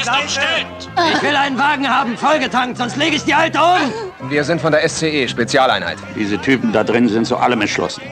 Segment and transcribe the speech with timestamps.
[0.00, 0.66] Ist umstellt.
[1.14, 4.30] Ich will einen Wagen haben, vollgetankt, sonst lege ich die Alte um.
[4.30, 5.98] Wir sind von der SCE, Spezialeinheit.
[6.16, 8.02] Diese Typen da drin sind zu allem entschlossen.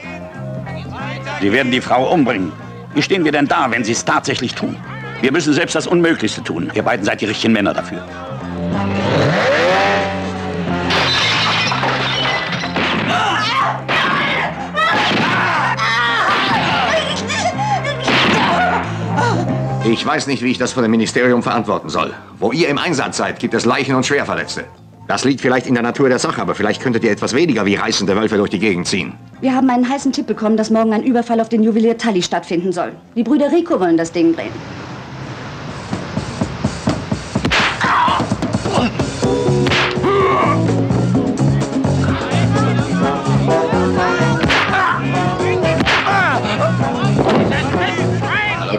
[1.41, 2.53] Sie werden die Frau umbringen.
[2.95, 4.77] Wie stehen wir denn da, wenn sie es tatsächlich tun?
[5.21, 6.71] Wir müssen selbst das Unmöglichste tun.
[6.75, 8.05] Ihr beiden seid die richtigen Männer dafür.
[19.91, 22.13] Ich weiß nicht, wie ich das von dem Ministerium verantworten soll.
[22.39, 24.65] Wo ihr im Einsatz seid, gibt es Leichen und Schwerverletzte.
[25.07, 27.77] Das liegt vielleicht in der Natur der Sache, aber vielleicht könntet ihr etwas weniger wie
[27.77, 29.15] reißende Wölfe durch die Gegend ziehen.
[29.41, 32.71] Wir haben einen heißen Tipp bekommen, dass morgen ein Überfall auf den Juwelier Tully stattfinden
[32.71, 32.93] soll.
[33.17, 34.53] Die Brüder Rico wollen das Ding drehen.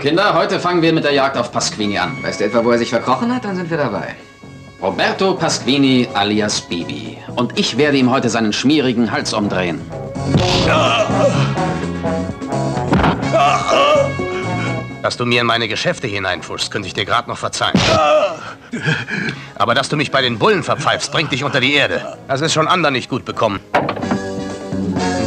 [0.09, 2.17] Kinder, heute fangen wir mit der Jagd auf Pasquini an.
[2.23, 3.45] Weißt du etwa, wo er sich verkrochen hat?
[3.45, 4.15] Dann sind wir dabei.
[4.81, 7.19] Roberto Pasquini alias Bibi.
[7.35, 9.79] Und ich werde ihm heute seinen schmierigen Hals umdrehen.
[15.03, 17.79] Dass du mir in meine Geschäfte hineinfuschst, könnte ich dir gerade noch verzeihen.
[19.59, 22.17] Aber dass du mich bei den Bullen verpfeifst, bringt dich unter die Erde.
[22.27, 23.59] Das ist schon anderen nicht gut bekommen.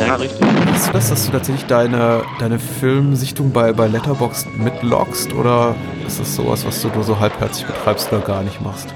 [0.07, 0.47] Ja, richtig.
[0.73, 5.75] Hast du das, dass du tatsächlich deine, deine Filmsichtung bei, bei Letterboxd mitloggst oder
[6.07, 8.89] ist das sowas, was du nur so halbherzig betreibst oder gar nicht machst?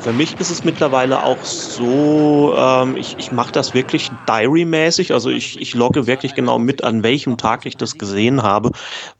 [0.00, 5.14] Für mich ist es mittlerweile auch so, ähm, ich, ich mache das wirklich diary-mäßig.
[5.14, 8.70] Also ich, ich logge wirklich genau mit, an welchem Tag ich das gesehen habe,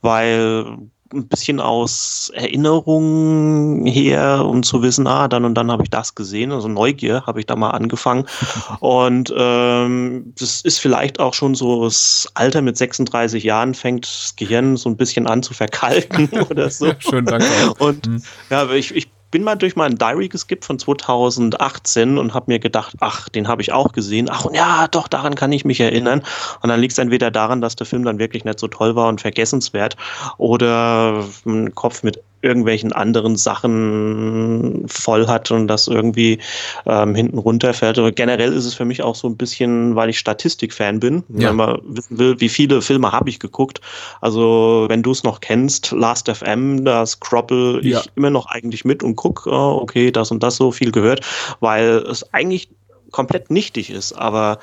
[0.01, 0.77] weil
[1.13, 6.15] ein bisschen aus Erinnerung her, um zu wissen, ah, dann und dann habe ich das
[6.15, 6.51] gesehen.
[6.51, 8.25] Also Neugier habe ich da mal angefangen.
[8.79, 14.35] Und ähm, das ist vielleicht auch schon so das Alter mit 36 Jahren fängt das
[14.35, 16.91] Gehirn so ein bisschen an zu verkalken oder so.
[16.99, 17.45] Schön, danke.
[17.79, 18.23] Und Hm.
[18.49, 22.95] ja, ich, ich bin mal durch meinen Diary geskippt von 2018 und habe mir gedacht,
[23.01, 24.29] ach, den habe ich auch gesehen.
[24.31, 26.23] Ach, und ja, doch, daran kann ich mich erinnern.
[26.61, 29.09] Und dann liegt es entweder daran, dass der Film dann wirklich nicht so toll war
[29.09, 29.97] und vergessenswert
[30.37, 36.39] oder ein Kopf mit irgendwelchen anderen Sachen voll hat und das irgendwie
[36.85, 37.97] ähm, hinten runterfällt.
[37.99, 41.49] Aber generell ist es für mich auch so ein bisschen, weil ich Statistikfan bin, Ja.
[41.49, 43.81] wenn man wissen will, wie viele Filme habe ich geguckt.
[44.21, 47.99] Also wenn du es noch kennst, Last FM, da scroppel Ja.
[47.99, 51.21] ich immer noch eigentlich mit und guck, oh, okay, das und das so viel gehört,
[51.59, 52.69] weil es eigentlich
[53.15, 54.59] komplett nichtig ist, aber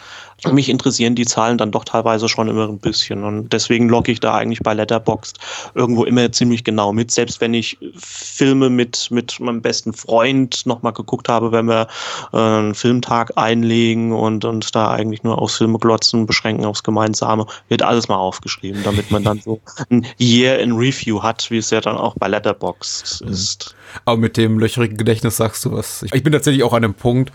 [0.52, 4.20] mich interessieren die Zahlen dann doch teilweise schon immer ein bisschen und deswegen logge ich
[4.20, 5.38] da eigentlich bei Letterboxd
[5.74, 10.92] irgendwo immer ziemlich genau mit, selbst wenn ich Filme mit, mit meinem besten Freund nochmal
[10.92, 11.86] geguckt habe, wenn wir
[12.34, 17.46] äh, einen Filmtag einlegen und uns da eigentlich nur aufs Filme glotzen, beschränken aufs Gemeinsame,
[17.68, 21.70] wird alles mal aufgeschrieben, damit man dann so ein Year in Review hat, wie es
[21.70, 23.74] ja dann auch bei Letterboxd ist.
[24.04, 26.02] Aber mit dem löcherigen Gedächtnis sagst du was.
[26.02, 27.32] Ich, ich bin tatsächlich auch an einem Punkt,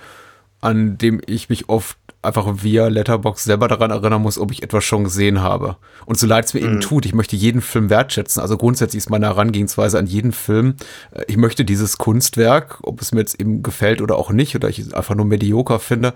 [0.61, 4.83] an dem ich mich oft einfach via Letterbox selber daran erinnern muss, ob ich etwas
[4.83, 5.77] schon gesehen habe.
[6.05, 8.41] Und so leid es mir eben tut, ich möchte jeden Film wertschätzen.
[8.41, 10.75] Also grundsätzlich ist meine Herangehensweise an jeden Film,
[11.11, 14.67] äh, ich möchte dieses Kunstwerk, ob es mir jetzt eben gefällt oder auch nicht, oder
[14.67, 16.13] ich es einfach nur medioker finde,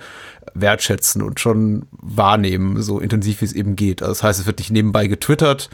[0.53, 4.01] wertschätzen und schon wahrnehmen, so intensiv wie es eben geht.
[4.01, 5.69] Also das heißt, es wird nicht nebenbei getwittert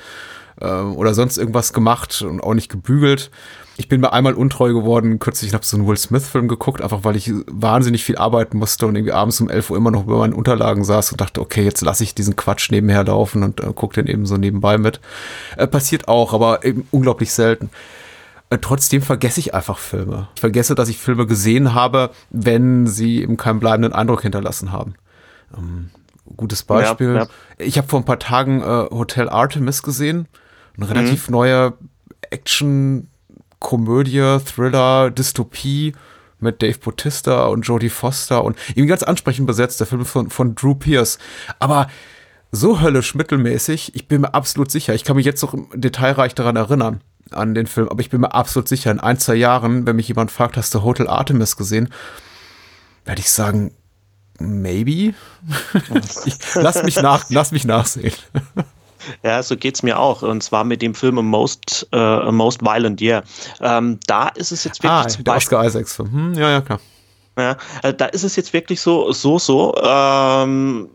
[0.62, 3.32] äh, oder sonst irgendwas gemacht und auch nicht gebügelt.
[3.80, 7.16] Ich bin mir einmal untreu geworden, kürzlich habe so einen Will Smith-Film geguckt, einfach weil
[7.16, 10.34] ich wahnsinnig viel arbeiten musste und irgendwie abends um 11 Uhr immer noch über meinen
[10.34, 14.02] Unterlagen saß und dachte, okay, jetzt lasse ich diesen Quatsch nebenher laufen und äh, gucke
[14.02, 15.00] den eben so nebenbei mit.
[15.58, 17.70] Äh, passiert auch, aber eben unglaublich selten.
[18.50, 20.28] Äh, Trotzdem vergesse ich einfach Filme.
[20.34, 24.96] Ich vergesse, dass ich Filme gesehen habe, wenn sie eben keinen bleibenden Eindruck hinterlassen haben.
[25.56, 25.92] Ähm,
[26.36, 27.14] gutes Beispiel.
[27.14, 27.28] Ja, ja.
[27.60, 30.28] Ich habe vor ein paar Tagen äh, Hotel Artemis gesehen.
[30.78, 31.74] Eine relativ neue
[32.30, 33.08] Action,
[33.60, 35.94] Komödie, Thriller, Dystopie
[36.40, 40.56] mit Dave Bautista und Jodie Foster und irgendwie ganz ansprechend besetzt, der Film von, von
[40.56, 41.18] Drew Pierce.
[41.60, 41.88] Aber
[42.52, 46.56] so höllisch mittelmäßig, ich bin mir absolut sicher, ich kann mich jetzt noch detailreich daran
[46.56, 47.02] erinnern,
[47.32, 50.08] an den Film, aber ich bin mir absolut sicher, in ein, zwei Jahren, wenn mich
[50.08, 51.90] jemand fragt, hast du Hotel Artemis gesehen,
[53.04, 53.74] werde ich sagen,
[54.40, 55.16] maybe.
[56.26, 58.14] ich, lass mich nach, lass mich nachsehen.
[59.24, 60.22] Ja, so geht's mir auch.
[60.22, 63.24] Und zwar mit dem Film A Most, äh, A Most Violent Year.
[63.62, 65.58] Ähm, da ist es jetzt wirklich Ah, zum der Beispiel.
[65.58, 66.12] Oscar Isaacs Film.
[66.12, 66.80] Hm, ja, ja, klar.
[67.38, 69.76] Ja, äh, da ist es jetzt wirklich so, so, so.
[69.84, 70.90] Ähm,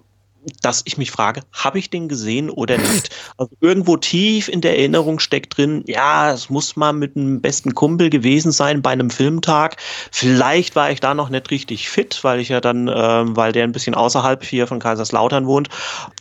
[0.63, 3.11] dass ich mich frage, habe ich den gesehen oder nicht?
[3.39, 7.75] Also irgendwo tief in der Erinnerung steckt drin, ja, es muss mal mit einem besten
[7.75, 9.77] Kumpel gewesen sein bei einem Filmtag.
[10.11, 13.65] Vielleicht war ich da noch nicht richtig fit, weil ich ja dann, ähm, weil der
[13.65, 15.71] ein bisschen außerhalb hier von Kaiserslautern wohnt,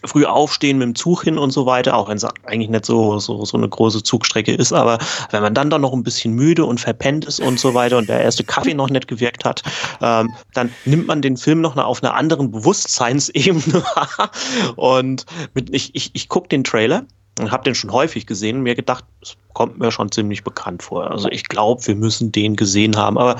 [0.05, 3.19] früh aufstehen mit dem Zug hin und so weiter, auch wenn es eigentlich nicht so,
[3.19, 4.97] so, so eine große Zugstrecke ist, aber
[5.31, 8.09] wenn man dann doch noch ein bisschen müde und verpennt ist und so weiter und
[8.09, 9.63] der erste Kaffee noch nicht gewirkt hat,
[10.01, 13.83] ähm, dann nimmt man den Film noch auf einer anderen Bewusstseinsebene
[14.75, 17.05] und mit, ich, ich, ich gucke den Trailer
[17.39, 20.83] und habe den schon häufig gesehen und mir gedacht, es kommt mir schon ziemlich bekannt
[20.83, 21.09] vor.
[21.09, 23.39] Also ich glaube, wir müssen den gesehen haben, aber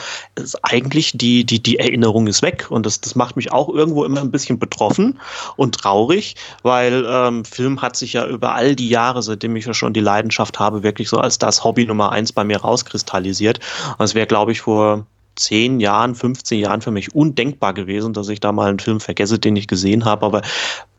[0.64, 4.22] eigentlich die, die, die Erinnerung ist weg und das, das macht mich auch irgendwo immer
[4.22, 5.20] ein bisschen betroffen
[5.56, 9.74] und traurig, weil ähm, Film hat sich ja über all die Jahre, seitdem ich ja
[9.74, 13.60] schon die Leidenschaft habe, wirklich so als das Hobby Nummer eins bei mir rauskristallisiert.
[13.98, 15.06] Und es wäre, glaube ich, vor
[15.36, 19.40] zehn Jahren, 15 Jahren für mich undenkbar gewesen, dass ich da mal einen Film vergesse,
[19.40, 20.26] den ich gesehen habe.
[20.26, 20.42] Aber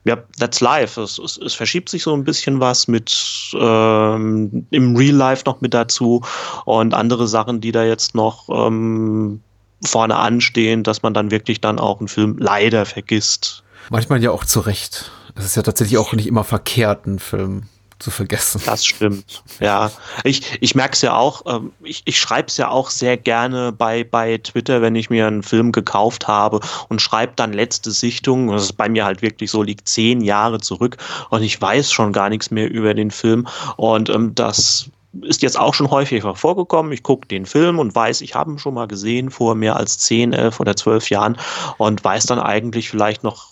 [0.05, 1.01] ja, that's life.
[1.01, 3.15] Es, es, es verschiebt sich so ein bisschen was mit
[3.55, 6.23] ähm, im Real Life noch mit dazu
[6.65, 9.41] und andere Sachen, die da jetzt noch ähm,
[9.85, 13.63] vorne anstehen, dass man dann wirklich dann auch einen Film leider vergisst.
[13.91, 15.11] Manchmal ja auch zu Recht.
[15.35, 17.65] Es ist ja tatsächlich auch nicht immer verkehrt, einen Film
[18.03, 18.61] zu vergessen.
[18.67, 19.43] Das stimmt.
[19.61, 19.91] Ja,
[20.25, 23.73] ich, ich merke es ja auch, ähm, ich, ich schreibe es ja auch sehr gerne
[23.73, 28.49] bei, bei Twitter, wenn ich mir einen Film gekauft habe und schreibe dann letzte Sichtung,
[28.49, 30.97] das ist bei mir halt wirklich so, liegt zehn Jahre zurück
[31.31, 33.47] und ich weiß schon gar nichts mehr über den Film
[33.77, 34.91] und ähm, das
[35.21, 36.91] ist jetzt auch schon häufiger vorgekommen.
[36.93, 39.99] Ich gucke den Film und weiß, ich habe ihn schon mal gesehen vor mehr als
[39.99, 41.37] zehn, elf oder zwölf Jahren
[41.77, 43.52] und weiß dann eigentlich vielleicht noch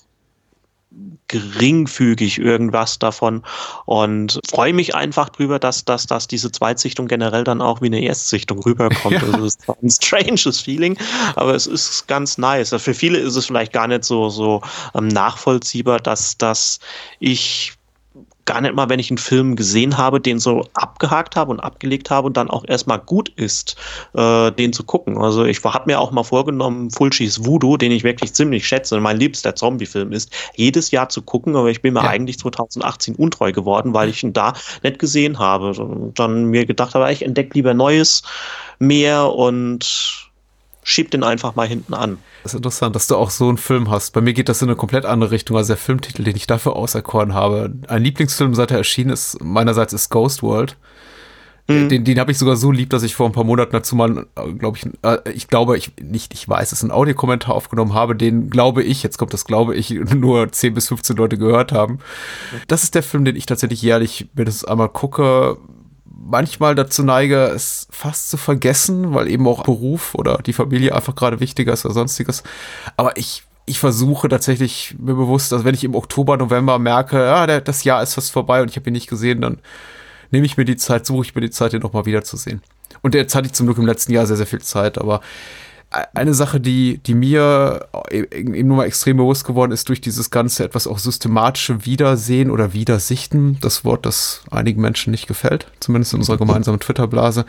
[1.29, 3.43] geringfügig irgendwas davon
[3.85, 8.03] und freue mich einfach drüber, dass, dass, dass diese Zweitsichtung generell dann auch wie eine
[8.03, 9.01] Erstsichtung rüberkommt.
[9.11, 9.23] Ja.
[9.23, 10.97] Also es ist ein stranges Feeling,
[11.35, 12.75] aber es ist ganz nice.
[12.79, 14.61] Für viele ist es vielleicht gar nicht so, so
[14.95, 16.79] ähm, nachvollziehbar, dass, dass
[17.19, 17.73] ich
[18.51, 22.11] gar nicht mal, wenn ich einen Film gesehen habe, den so abgehakt habe und abgelegt
[22.11, 23.77] habe und dann auch erstmal gut ist,
[24.15, 25.19] äh, den zu gucken.
[25.19, 29.03] Also ich habe mir auch mal vorgenommen, Fulcis Voodoo, den ich wirklich ziemlich schätze und
[29.03, 32.11] mein liebster Zombie-Film ist, jedes Jahr zu gucken, aber ich bin mir ja.
[32.11, 35.71] eigentlich 2018 untreu geworden, weil ich ihn da nicht gesehen habe.
[35.71, 38.25] Und dann mir gedacht habe, ich entdecke lieber Neues
[38.81, 40.30] mehr und
[40.91, 42.19] schieb den einfach mal hinten an.
[42.43, 44.13] Das ist interessant, dass du auch so einen Film hast.
[44.13, 45.57] Bei mir geht das in eine komplett andere Richtung.
[45.57, 47.73] Also der Filmtitel, den ich dafür auserkoren habe.
[47.87, 50.77] Ein Lieblingsfilm, seit er erschienen ist, meinerseits ist Ghost World.
[51.69, 51.89] Mhm.
[51.89, 54.27] Den, den habe ich sogar so lieb, dass ich vor ein paar Monaten dazu mal,
[54.59, 58.51] glaube ich, äh, ich glaube, ich nicht, ich weiß, es ein Audiokommentar aufgenommen habe, den
[58.51, 62.01] glaube ich, jetzt kommt das glaube ich, nur 10 bis 15 Leute gehört haben.
[62.67, 65.57] Das ist der Film, den ich tatsächlich jährlich mindestens einmal gucke
[66.21, 71.15] manchmal dazu neige, es fast zu vergessen, weil eben auch Beruf oder die Familie einfach
[71.15, 72.43] gerade wichtiger ist oder sonstiges.
[72.97, 77.47] Aber ich, ich versuche tatsächlich mir bewusst, dass wenn ich im Oktober, November merke, ja,
[77.47, 79.59] der, das Jahr ist fast vorbei und ich habe ihn nicht gesehen, dann
[80.31, 82.63] nehme ich mir die Zeit, suche ich mir die Zeit, den nochmal wiederzusehen.
[83.03, 85.21] Und jetzt hatte ich zum Glück im letzten Jahr sehr, sehr viel Zeit, aber
[85.91, 90.65] eine Sache, die, die mir eben nur mal extrem bewusst geworden ist durch dieses ganze
[90.65, 96.21] etwas auch systematische Wiedersehen oder Wiedersichten, das Wort, das einigen Menschen nicht gefällt, zumindest in
[96.21, 97.45] unserer gemeinsamen Twitter-Blase.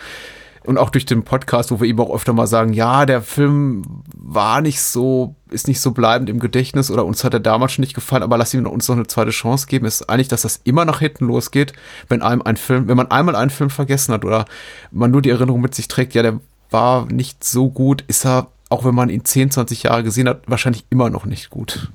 [0.63, 3.83] Und auch durch den Podcast, wo wir eben auch öfter mal sagen, ja, der Film
[4.15, 7.81] war nicht so, ist nicht so bleibend im Gedächtnis oder uns hat er damals schon
[7.81, 10.61] nicht gefallen, aber lass ihm uns noch eine zweite Chance geben, ist eigentlich, dass das
[10.63, 11.73] immer nach hinten losgeht,
[12.09, 14.45] wenn einem ein Film, wenn man einmal einen Film vergessen hat oder
[14.91, 16.39] man nur die Erinnerung mit sich trägt, ja, der
[16.71, 20.41] war nicht so gut, ist er, auch wenn man ihn 10, 20 Jahre gesehen hat,
[20.47, 21.91] wahrscheinlich immer noch nicht gut.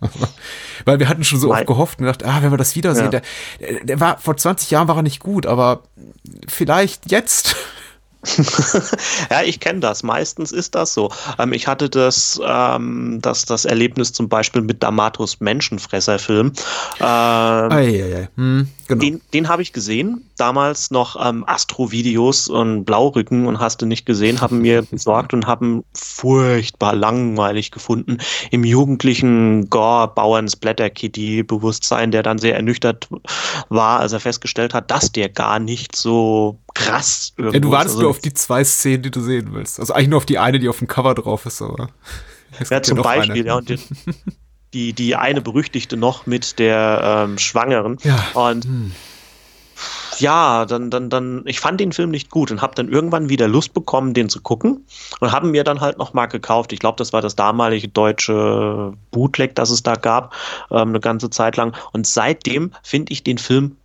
[0.84, 3.20] Weil wir hatten schon so oft gehofft und gedacht, ah, wenn wir das wiedersehen, ja.
[3.60, 5.82] der, der war, vor 20 Jahren war er nicht gut, aber
[6.48, 7.56] vielleicht jetzt.
[9.30, 10.02] ja, ich kenne das.
[10.02, 11.10] Meistens ist das so.
[11.38, 16.52] Ähm, ich hatte das, ähm, das, das Erlebnis zum Beispiel mit Damatus Menschenfresser-Film.
[17.00, 17.70] Ähm,
[18.36, 19.00] hm, genau.
[19.00, 20.22] Den, den habe ich gesehen.
[20.36, 25.46] Damals noch ähm, Astro-Videos und Blaurücken und hast du nicht gesehen, haben mir besorgt und
[25.46, 28.18] haben furchtbar langweilig gefunden.
[28.50, 33.08] Im jugendlichen Gore-Bauern-Splatter-Kitty-Bewusstsein, der dann sehr ernüchtert
[33.68, 38.02] war, als er festgestellt hat, dass der gar nicht so krass Ja, du wartest also,
[38.02, 39.80] nur auf die zwei Szenen, die du sehen willst.
[39.80, 41.88] Also eigentlich nur auf die eine, die auf dem Cover drauf ist, aber.
[42.70, 43.46] Ja, zum Beispiel, eine.
[43.46, 43.56] ja.
[43.56, 43.78] Und die,
[44.72, 47.98] die, die, eine berüchtigte noch mit der ähm, Schwangeren.
[48.02, 48.24] Ja.
[48.32, 48.92] Und hm.
[50.18, 53.46] ja, dann, dann, dann, ich fand den Film nicht gut und habe dann irgendwann wieder
[53.46, 54.86] Lust bekommen, den zu gucken
[55.20, 56.72] und haben mir dann halt noch mal gekauft.
[56.72, 60.32] Ich glaube, das war das damalige deutsche Bootleg, das es da gab,
[60.70, 61.76] ähm, eine ganze Zeit lang.
[61.92, 63.76] Und seitdem finde ich den Film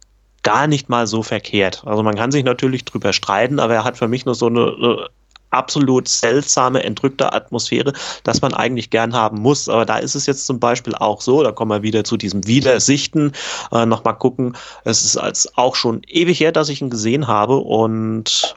[0.44, 1.84] gar nicht mal so verkehrt.
[1.86, 5.10] Also man kann sich natürlich drüber streiten, aber er hat für mich nur so eine,
[5.52, 7.94] absolut seltsame, entrückte Atmosphäre,
[8.24, 9.70] das man eigentlich gern haben muss.
[9.70, 12.48] Aber da ist es jetzt zum Beispiel auch so, da kommen wir wieder zu diesem
[12.48, 13.34] Wiedersichten,
[13.72, 14.58] äh, nochmal gucken.
[14.84, 18.56] Es ist als auch schon ewig her, dass ich ihn gesehen habe und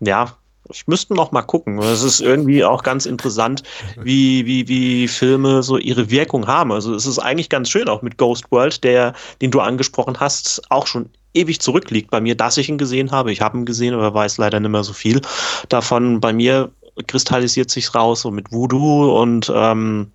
[0.00, 0.36] ja,
[0.70, 1.78] ich müsste noch mal gucken.
[1.78, 3.62] Es ist irgendwie auch ganz interessant,
[4.00, 6.72] wie, wie, wie Filme so ihre Wirkung haben.
[6.72, 10.62] Also es ist eigentlich ganz schön, auch mit Ghost World, der, den du angesprochen hast,
[10.70, 13.32] auch schon ewig zurückliegt bei mir, dass ich ihn gesehen habe.
[13.32, 15.20] Ich habe ihn gesehen, aber weiß leider nicht mehr so viel
[15.68, 16.20] davon.
[16.20, 16.70] Bei mir
[17.06, 20.12] kristallisiert sich raus so mit Voodoo und ähm,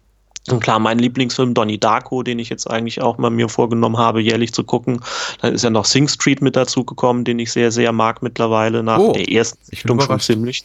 [0.52, 4.22] und klar, mein Lieblingsfilm Donnie Darko, den ich jetzt eigentlich auch mal mir vorgenommen habe,
[4.22, 5.02] jährlich zu gucken.
[5.42, 8.84] Dann ist ja noch Sing Street mit dazu gekommen, den ich sehr, sehr mag mittlerweile,
[8.84, 10.64] nach oh, der ersten Sichtung schon ziemlich.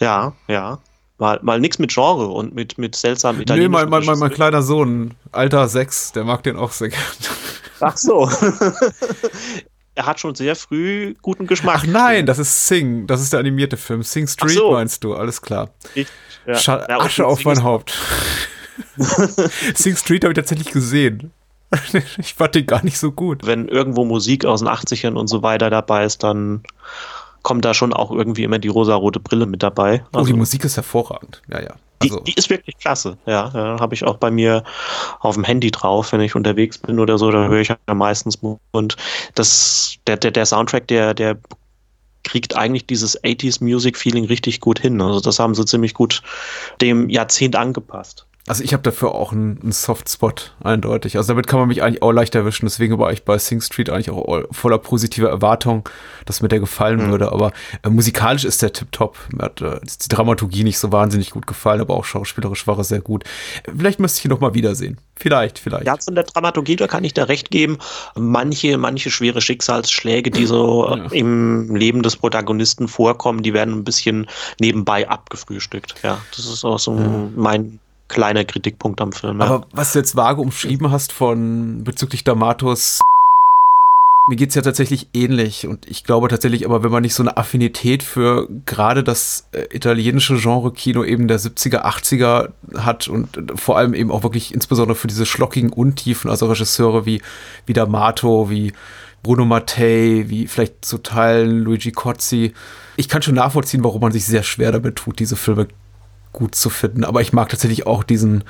[0.00, 0.78] Ja, ja.
[1.18, 3.72] Mal, mal nichts mit Genre und mit, mit seltsamen italienischen.
[3.72, 7.04] Nee, mein, mein, mein, kleiner Sohn, Alter 6, der mag den auch sehr gerne.
[7.80, 8.30] Ach so.
[9.94, 11.80] er hat schon sehr früh guten Geschmack.
[11.80, 14.02] Ach nein, das ist Sing, das ist der animierte Film.
[14.02, 14.72] Sing Street so.
[14.72, 15.70] meinst du, alles klar.
[15.94, 16.08] Ich,
[16.46, 16.54] ja.
[16.58, 17.92] ja, Asche auf mein Haupt.
[19.74, 21.32] Sing Street habe ich tatsächlich gesehen.
[22.18, 23.46] ich fand den gar nicht so gut.
[23.46, 26.62] Wenn irgendwo Musik aus den 80ern und so weiter dabei ist, dann
[27.42, 29.92] kommt da schon auch irgendwie immer die rosa-rote Brille mit dabei.
[29.92, 31.42] Also, oh, die also Musik ist hervorragend.
[31.48, 31.74] Ja, ja.
[32.02, 32.18] Also.
[32.20, 33.18] Die, die, ist wirklich klasse.
[33.26, 34.64] Ja, ja habe ich auch bei mir
[35.20, 38.38] auf dem Handy drauf, wenn ich unterwegs bin oder so, da höre ich ja meistens
[38.70, 38.96] und
[39.34, 41.36] das der der, der Soundtrack, der der
[42.24, 45.00] kriegt eigentlich dieses 80s Music Feeling richtig gut hin.
[45.00, 46.22] Also das haben sie ziemlich gut
[46.80, 48.26] dem Jahrzehnt angepasst.
[48.46, 51.16] Also ich habe dafür auch einen, einen Softspot, eindeutig.
[51.16, 52.66] Also damit kann man mich eigentlich auch leicht erwischen.
[52.66, 55.88] Deswegen war ich bei Sing Street eigentlich auch voller positiver Erwartung,
[56.24, 57.10] dass mir der gefallen mhm.
[57.10, 57.32] würde.
[57.32, 59.18] Aber äh, musikalisch ist der tipptopp.
[59.32, 62.84] Mir hat äh, die Dramaturgie nicht so wahnsinnig gut gefallen, aber auch schauspielerisch war er
[62.84, 63.24] sehr gut.
[63.76, 64.98] Vielleicht müsste ich ihn noch mal wiedersehen.
[65.16, 65.86] Vielleicht, vielleicht.
[65.86, 67.76] Ja, zu der Dramaturgie, da kann ich da recht geben.
[68.16, 71.04] Manche, manche schwere Schicksalsschläge, die so ja.
[71.12, 74.26] im Leben des Protagonisten vorkommen, die werden ein bisschen
[74.58, 75.96] nebenbei abgefrühstückt.
[76.02, 77.28] Ja, das ist auch so ja.
[77.36, 77.80] mein
[78.10, 79.40] kleiner Kritikpunkt am Film.
[79.40, 79.46] Ja.
[79.46, 83.00] Aber was du jetzt vage umschrieben hast von bezüglich Damatos
[84.28, 87.36] mir geht's ja tatsächlich ähnlich und ich glaube tatsächlich, aber wenn man nicht so eine
[87.36, 93.92] Affinität für gerade das äh, italienische Genre-Kino eben der 70er, 80er hat und vor allem
[93.92, 97.22] eben auch wirklich insbesondere für diese schlockigen Untiefen, also Regisseure wie,
[97.66, 98.72] wie D'Amato, wie
[99.22, 102.52] Bruno Mattei, wie vielleicht zu Teilen Luigi Cozzi.
[102.96, 105.66] Ich kann schon nachvollziehen, warum man sich sehr schwer damit tut, diese Filme
[106.32, 107.04] gut zu finden.
[107.04, 108.44] Aber ich mag tatsächlich auch diesen,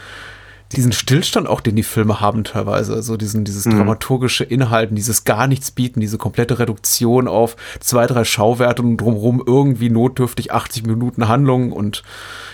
[0.73, 2.95] diesen Stillstand auch, den die Filme haben teilweise.
[2.95, 3.77] Also diesen, dieses mhm.
[3.77, 9.43] dramaturgische Inhalten, dieses gar nichts bieten, diese komplette Reduktion auf zwei, drei Schauwerte und drumherum
[9.45, 12.03] irgendwie notdürftig 80 Minuten Handlung und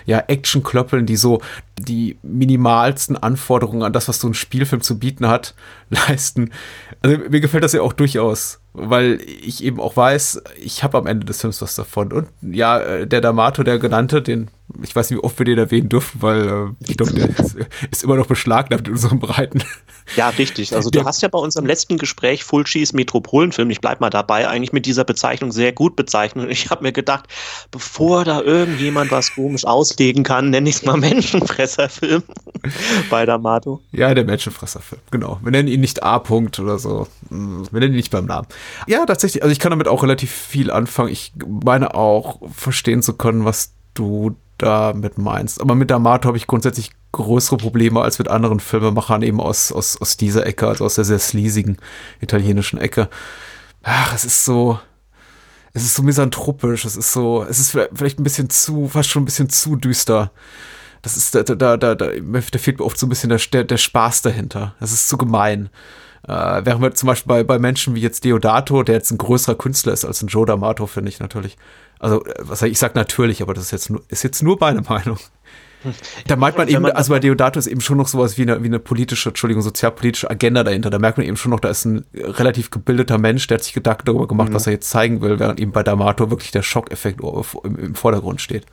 [0.06, 1.40] ja, Action-Klöppeln, die so
[1.78, 5.54] die minimalsten Anforderungen an das, was so ein Spielfilm zu bieten hat,
[5.90, 6.52] leisten.
[7.02, 11.06] Also mir gefällt das ja auch durchaus weil ich eben auch weiß, ich habe am
[11.06, 12.12] Ende des Films was davon.
[12.12, 14.49] Und ja, äh, der D'Amato, der genannte, den,
[14.82, 17.56] ich weiß nicht, wie oft wir den erwähnen dürfen, weil äh, ich glaube, der ist,
[17.90, 19.62] ist, immer noch beschlagnahmt in unseren Breiten.
[20.16, 20.75] Ja, richtig.
[20.75, 24.49] Also du hast ja bei unserem letzten Gespräch Full Cheese Metropolenfilm, ich bleib mal dabei,
[24.49, 26.46] eigentlich mit dieser Bezeichnung sehr gut bezeichnet.
[26.46, 27.26] Und ich habe mir gedacht,
[27.70, 32.23] bevor da irgendjemand was komisch auslegen kann, nenne ich es mal Menschenfresserfilm
[33.11, 33.80] bei D'Amato.
[33.92, 35.38] Ja, der Menschenfresserfilm, genau.
[35.42, 37.06] Wir nennen ihn nicht A-Punkt oder so.
[37.30, 38.46] Wir nennen ihn nicht beim Namen.
[38.87, 39.42] Ja, tatsächlich.
[39.42, 41.11] Also ich kann damit auch relativ viel anfangen.
[41.11, 45.61] Ich meine auch verstehen zu können, was du damit meinst.
[45.61, 50.01] Aber mit D'Amato habe ich grundsätzlich größere Probleme als mit anderen Filmemachern eben aus, aus,
[50.01, 51.79] aus dieser Ecke, also aus der sehr sleasigen
[52.21, 53.09] italienischen Ecke.
[53.83, 54.79] Ach, es ist so,
[55.73, 59.23] es ist so misanthropisch, es ist so, es ist vielleicht ein bisschen zu, fast schon
[59.23, 60.33] ein bisschen zu düster.
[61.03, 63.77] Das ist, da, da, da, da, da fehlt mir oft so ein bisschen der, der
[63.77, 64.75] Spaß dahinter.
[64.81, 65.71] Das ist zu gemein.
[66.27, 69.55] Äh, während wir zum Beispiel bei, bei Menschen wie jetzt Deodato, der jetzt ein größerer
[69.55, 71.57] Künstler ist als ein Joe D'Amato, finde ich natürlich.
[71.99, 74.83] Also, äh, was ich sag natürlich, aber das ist jetzt nur, ist jetzt nur meine
[74.83, 75.19] Meinung.
[76.26, 78.67] Da meint man eben, also bei Deodato ist eben schon noch sowas wie eine, wie
[78.67, 80.91] eine politische, Entschuldigung, sozialpolitische Agenda dahinter.
[80.91, 83.73] Da merkt man eben schon noch, da ist ein relativ gebildeter Mensch, der hat sich
[83.73, 84.55] Gedanken darüber gemacht, mhm.
[84.55, 88.41] was er jetzt zeigen will, während eben bei D'Amato wirklich der Schockeffekt im, im Vordergrund
[88.41, 88.67] steht.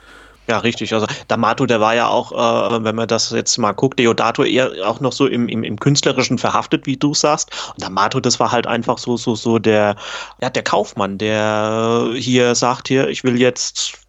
[0.47, 0.93] Ja, richtig.
[0.93, 4.71] Also D'Amato, der war ja auch, äh, wenn man das jetzt mal guckt, Deodato eher
[4.85, 7.49] auch noch so im, im, im Künstlerischen verhaftet, wie du sagst.
[7.73, 9.95] Und D'Amato, das war halt einfach so, so, so der,
[10.41, 14.02] ja, der Kaufmann, der hier sagt, hier, ich will jetzt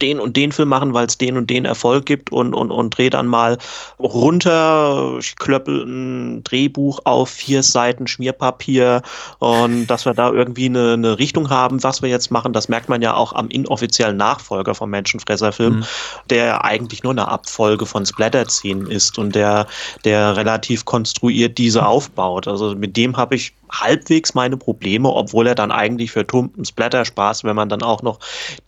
[0.00, 2.96] den und den Film machen, weil es den und den Erfolg gibt und, und, und
[2.96, 3.58] dreh dann mal
[3.98, 9.02] runter, ich klöppel ein Drehbuch auf vier Seiten Schmierpapier
[9.38, 12.88] und dass wir da irgendwie eine, eine Richtung haben, was wir jetzt machen, das merkt
[12.88, 15.84] man ja auch am inoffiziellen Nachfolger vom Menschenfresserfilm, mhm.
[16.30, 19.66] der eigentlich nur eine Abfolge von Splatter-Szenen ist und der,
[20.04, 22.48] der relativ konstruiert diese aufbaut.
[22.48, 27.44] Also mit dem habe ich halbwegs meine Probleme, obwohl er dann eigentlich für tumpen Splatter-Spaß,
[27.44, 28.18] wenn man dann auch noch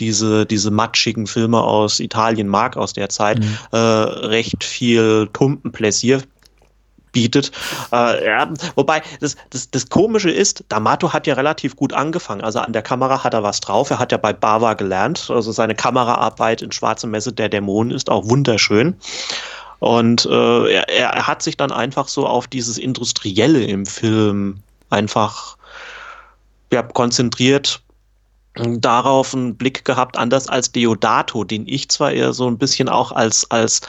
[0.00, 3.58] diese, diese matschigen Filme aus Italien mag aus der Zeit, mhm.
[3.72, 6.22] äh, recht viel tumpen Pläsier
[7.12, 7.50] bietet.
[7.92, 12.42] Äh, ja, wobei das, das, das Komische ist, D'Amato hat ja relativ gut angefangen.
[12.42, 13.90] Also an der Kamera hat er was drauf.
[13.90, 15.30] Er hat ja bei Bava gelernt.
[15.30, 18.96] Also seine Kameraarbeit in Schwarze Messe der Dämonen ist auch wunderschön.
[19.80, 25.56] Und äh, er, er hat sich dann einfach so auf dieses Industrielle im Film einfach
[26.72, 27.82] ja, konzentriert
[28.54, 33.12] darauf einen Blick gehabt, anders als Deodato, den ich zwar eher so ein bisschen auch
[33.12, 33.82] als, als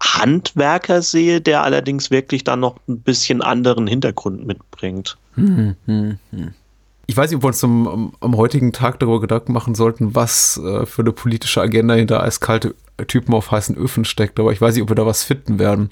[0.00, 5.16] Handwerker sehe, der allerdings wirklich dann noch ein bisschen anderen Hintergrund mitbringt.
[5.34, 6.54] Hm, hm, hm.
[7.08, 10.58] Ich weiß nicht, ob wir uns am, am heutigen Tag darüber Gedanken machen sollten, was
[10.58, 14.74] äh, für eine politische Agenda hinter eiskalte Typen auf heißen Öfen steckt, aber ich weiß
[14.74, 15.90] nicht, ob wir da was finden werden.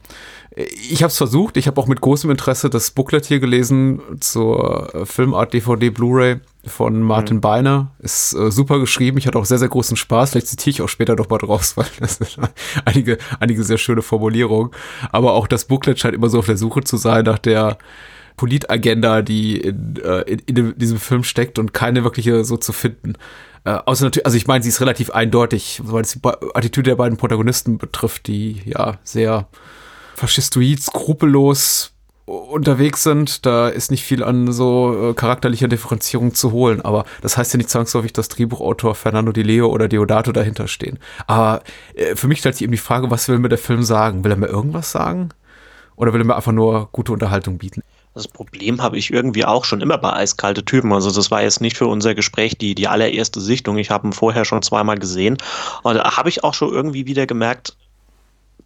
[0.56, 4.94] Ich habe es versucht, ich habe auch mit großem Interesse das Booklet hier gelesen zur
[4.94, 7.40] äh, Filmart DVD Blu-ray von Martin mhm.
[7.42, 7.90] Beiner.
[7.98, 10.30] Ist äh, super geschrieben, ich hatte auch sehr, sehr großen Spaß.
[10.30, 12.38] Vielleicht zitiere ich auch später noch mal draus, weil das sind
[12.84, 14.70] einige, einige sehr schöne Formulierungen.
[15.12, 17.78] Aber auch das Booklet scheint immer so auf der Suche zu sein nach der
[18.36, 23.14] Politagenda, die in, äh, in, in diesem Film steckt und keine wirkliche so zu finden.
[23.64, 26.20] Äh, außer natürlich, also ich meine, sie ist relativ eindeutig, weil es die
[26.54, 29.48] Attitüde der beiden Protagonisten betrifft, die ja sehr
[30.16, 31.94] faschistoid, skrupellos
[32.26, 33.44] unterwegs sind.
[33.46, 36.80] Da ist nicht viel an so äh, charakterlicher Differenzierung zu holen.
[36.82, 40.98] Aber das heißt ja nicht zwangsläufig, dass Drehbuchautor Fernando Di Leo oder Deodato dahinter stehen.
[41.26, 41.62] Aber
[41.94, 44.24] äh, für mich stellt sich eben die Frage, was will mir der Film sagen?
[44.24, 45.30] Will er mir irgendwas sagen?
[45.96, 47.82] Oder will er mir einfach nur gute Unterhaltung bieten?
[48.14, 50.92] Das Problem habe ich irgendwie auch schon immer bei eiskalte Typen.
[50.92, 53.76] Also das war jetzt nicht für unser Gespräch die, die allererste Sichtung.
[53.76, 55.36] Ich habe ihn vorher schon zweimal gesehen.
[55.82, 57.76] Und da habe ich auch schon irgendwie wieder gemerkt,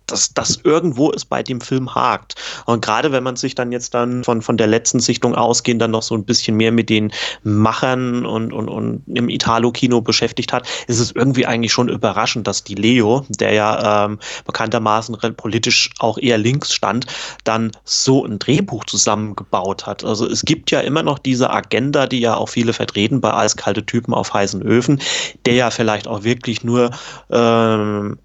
[0.09, 2.35] dass das irgendwo es bei dem Film hakt.
[2.67, 5.93] Und gerade wenn man sich dann jetzt dann von, von der letzten Sichtung ausgehend dann
[5.93, 7.13] noch so ein bisschen mehr mit den
[7.45, 12.65] Machern und, und, und im Italo-Kino beschäftigt hat, ist es irgendwie eigentlich schon überraschend, dass
[12.65, 17.07] die Leo, der ja ähm, bekanntermaßen politisch auch eher links stand,
[17.45, 20.05] dann so ein Drehbuch zusammengebaut hat.
[20.05, 23.85] Also es gibt ja immer noch diese Agenda, die ja auch viele vertreten bei eiskalte
[23.85, 25.01] Typen auf heißen Öfen,
[25.45, 26.91] der ja vielleicht auch wirklich nur
[27.31, 28.19] ähm,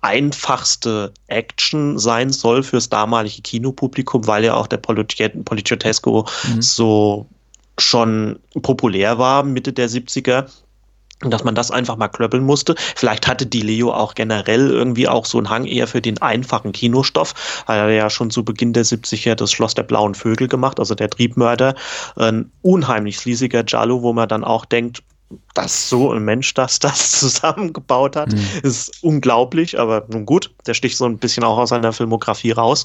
[0.00, 6.62] einfachste Action sein soll fürs damalige Kinopublikum, weil ja auch der Poliziotesco mhm.
[6.62, 7.26] so
[7.78, 10.46] schon populär war, Mitte der 70er.
[11.24, 12.76] Und dass man das einfach mal klöppeln musste.
[12.94, 16.70] Vielleicht hatte die Leo auch generell irgendwie auch so einen Hang eher für den einfachen
[16.70, 17.64] Kinostoff.
[17.66, 20.94] Er hat ja schon zu Beginn der 70er das Schloss der blauen Vögel gemacht, also
[20.94, 21.74] der Triebmörder.
[22.14, 25.02] Ein unheimlich schließiger Giallo, wo man dann auch denkt,
[25.54, 28.46] dass so ein Mensch das, das zusammengebaut hat, mhm.
[28.62, 32.84] ist unglaublich, aber nun gut, der sticht so ein bisschen auch aus seiner Filmografie raus.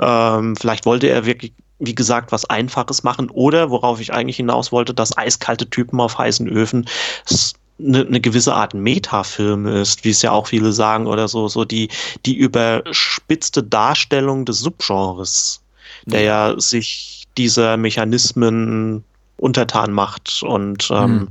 [0.00, 4.72] Ähm, vielleicht wollte er wirklich, wie gesagt, was Einfaches machen oder, worauf ich eigentlich hinaus
[4.72, 6.86] wollte, dass eiskalte Typen auf heißen Öfen
[7.78, 11.64] eine, eine gewisse Art Metafilm ist, wie es ja auch viele sagen, oder so, so
[11.64, 11.88] die,
[12.24, 15.60] die überspitzte Darstellung des Subgenres,
[16.06, 19.02] der ja, sich dieser Mechanismen
[19.36, 21.28] untertan macht und ähm, mhm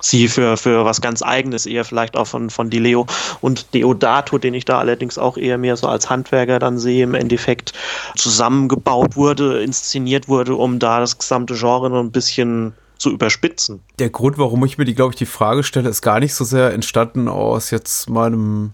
[0.00, 3.06] sie für, für was ganz Eigenes eher vielleicht auch von, von Dileo
[3.40, 7.14] und Deodato, den ich da allerdings auch eher mehr so als Handwerker dann sehe, im
[7.14, 7.72] Endeffekt
[8.16, 13.80] zusammengebaut wurde, inszeniert wurde, um da das gesamte Genre noch ein bisschen zu überspitzen.
[13.98, 16.44] Der Grund, warum ich mir die, glaube ich, die Frage stelle, ist gar nicht so
[16.44, 18.72] sehr entstanden aus jetzt meinem,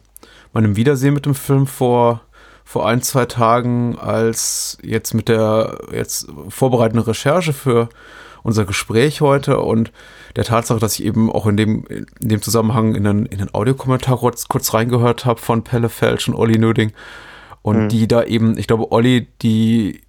[0.52, 2.20] meinem Wiedersehen mit dem Film vor
[2.70, 7.88] vor ein, zwei Tagen als jetzt mit der jetzt vorbereitenden Recherche für
[8.42, 9.92] unser Gespräch heute und
[10.36, 13.54] der Tatsache, dass ich eben auch in dem, in dem Zusammenhang in den, in den
[13.54, 16.92] Audiokommentar kurz, kurz reingehört habe von Pelle Felsch und Olli Nöding.
[17.62, 17.88] Und mhm.
[17.88, 20.00] die da eben, ich glaube, Olli, die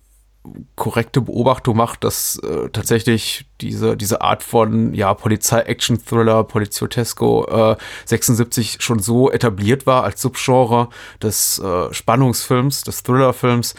[0.75, 8.77] korrekte Beobachtung macht, dass äh, tatsächlich diese, diese Art von ja, Polizei-Action-Thriller, Poliziotesco äh, 76
[8.79, 10.89] schon so etabliert war als Subgenre
[11.21, 13.75] des äh, Spannungsfilms, des Thrillerfilms,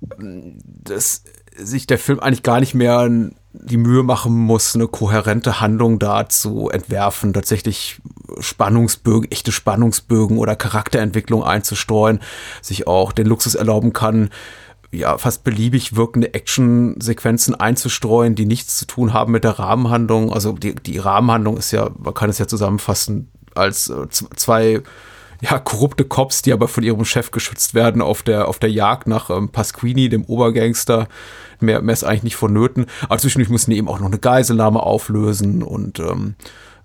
[0.00, 1.24] dass
[1.58, 3.08] sich der Film eigentlich gar nicht mehr
[3.52, 8.00] die Mühe machen muss, eine kohärente Handlung da zu entwerfen, tatsächlich
[8.40, 12.20] Spannungsbögen, echte Spannungsbögen oder Charakterentwicklung einzustreuen,
[12.62, 14.30] sich auch den Luxus erlauben kann,
[14.90, 20.32] ja, fast beliebig wirkende Actionsequenzen einzustreuen, die nichts zu tun haben mit der Rahmenhandlung.
[20.32, 24.82] Also die, die Rahmenhandlung ist ja, man kann es ja zusammenfassen als äh, zwei
[25.40, 29.06] ja, korrupte Cops, die aber von ihrem Chef geschützt werden auf der, auf der Jagd
[29.06, 31.08] nach ähm, Pasquini, dem Obergangster.
[31.60, 32.86] Mehr, mehr ist eigentlich nicht vonnöten.
[33.08, 36.34] Aber zwischendurch müssen die eben auch noch eine Geiselnahme auflösen und ähm,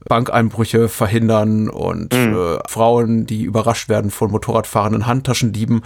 [0.05, 2.35] Bankeinbrüche verhindern und mhm.
[2.35, 5.81] äh, Frauen, die überrascht werden von Motorradfahrenden Handtaschendieben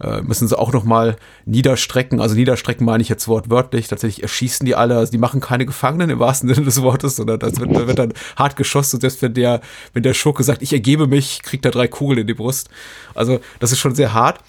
[0.00, 2.20] äh, müssen sie auch noch mal niederstrecken.
[2.20, 3.88] Also niederstrecken meine ich jetzt wortwörtlich.
[3.88, 4.96] Tatsächlich erschießen die alle.
[4.96, 8.12] Also die machen keine Gefangenen im wahrsten Sinne des Wortes, sondern das wird, wird dann
[8.36, 8.96] hart geschossen.
[8.96, 9.60] Und selbst wenn der,
[9.92, 12.68] wenn der Schurke sagt, ich ergebe mich, kriegt er drei Kugeln in die Brust.
[13.14, 14.40] Also das ist schon sehr hart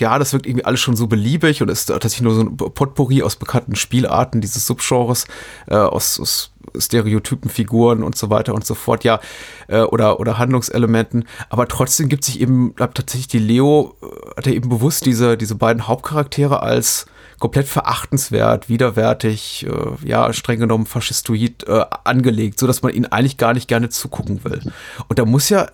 [0.00, 3.22] ja, das wirkt irgendwie alles schon so beliebig und ist tatsächlich nur so ein Potpourri
[3.22, 5.26] aus bekannten Spielarten dieses Subgenres,
[5.66, 9.20] äh, aus, aus Stereotypen, Figuren und so weiter und so fort, ja,
[9.68, 11.24] äh, oder, oder Handlungselementen.
[11.50, 15.36] Aber trotzdem gibt sich eben, glaub, tatsächlich die Leo, äh, hat er eben bewusst diese,
[15.36, 17.06] diese beiden Hauptcharaktere als
[17.38, 23.36] komplett verachtenswert, widerwärtig, äh, ja, streng genommen faschistoid äh, angelegt, so dass man ihnen eigentlich
[23.36, 24.60] gar nicht gerne zugucken will.
[25.08, 25.66] Und da muss ja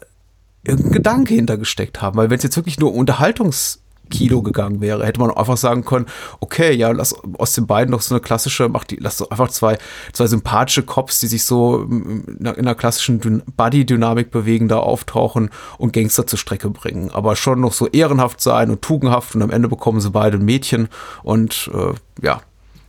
[0.64, 5.04] irgendein Gedanke hintergesteckt haben, weil wenn es jetzt wirklich nur Unterhaltungs Kilo gegangen wäre.
[5.04, 6.06] Hätte man einfach sagen können,
[6.40, 9.48] okay, ja, lass aus den beiden doch so eine klassische, mach die, lass doch einfach
[9.48, 9.78] zwei,
[10.12, 16.26] zwei sympathische Cops, die sich so in einer klassischen Buddy-Dynamik bewegen, da auftauchen und Gangster
[16.26, 17.10] zur Strecke bringen.
[17.12, 20.44] Aber schon noch so ehrenhaft sein und tugendhaft und am Ende bekommen sie beide ein
[20.44, 20.88] Mädchen
[21.22, 21.94] und äh,
[22.24, 22.40] ja,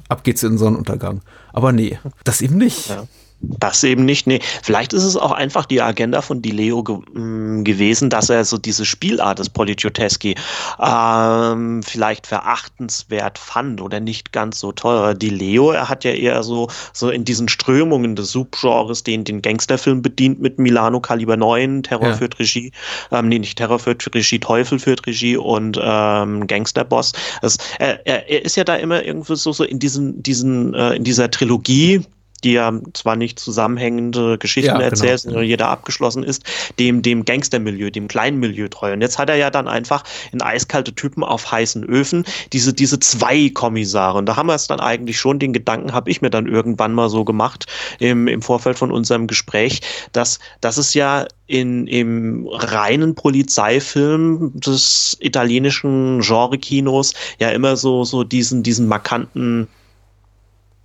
[0.07, 1.21] ab geht's in Sonnenuntergang.
[1.53, 2.89] Aber nee, das eben nicht.
[2.89, 3.03] Ja.
[3.41, 4.27] Das eben nicht.
[4.27, 8.29] Nee, vielleicht ist es auch einfach die Agenda von Di Leo ge mm, gewesen, dass
[8.29, 10.35] er so diese Spielart des Politioteski
[10.79, 15.15] ähm, vielleicht verachtenswert fand oder nicht ganz so toll.
[15.15, 19.41] Di Leo, er hat ja eher so, so in diesen Strömungen des Subgenres den, den
[19.41, 22.15] Gangsterfilm bedient mit Milano Kaliber 9, Terror ja.
[22.15, 22.73] führt Regie,
[23.11, 27.13] ähm, nee, nicht Terror führt Regie, Teufel führt Regie und ähm, Gangsterboss.
[27.41, 31.05] Das, er, er ist ja da immer irgendwie so, so in diesen, diesen, äh, in
[31.05, 32.03] dieser Trilogie,
[32.43, 34.85] die ja zwar nicht zusammenhängende Geschichten ja, genau.
[34.85, 36.43] erzählt, sondern jeder abgeschlossen ist,
[36.77, 38.93] dem, dem Gangstermilieu, dem kleinen Milieu treu.
[38.93, 42.99] Und jetzt hat er ja dann einfach in eiskalte Typen auf heißen Öfen diese, diese
[42.99, 44.17] zwei Kommissare.
[44.17, 46.93] Und da haben wir es dann eigentlich schon, den Gedanken habe ich mir dann irgendwann
[46.93, 47.65] mal so gemacht
[47.99, 55.17] im, im Vorfeld von unserem Gespräch, dass, dass es ja in, im reinen Polizeifilm des
[55.19, 59.67] italienischen Genre-Kinos ja immer so, so diesen, diesen markanten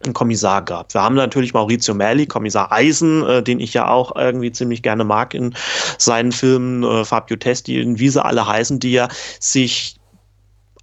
[0.05, 0.93] einen Kommissar gab.
[0.95, 5.05] Wir haben natürlich Maurizio Merli, Kommissar Eisen, äh, den ich ja auch irgendwie ziemlich gerne
[5.05, 5.55] mag in
[5.99, 9.09] seinen Filmen, äh, Fabio Testi, wie sie alle heißen, die ja
[9.41, 9.97] sich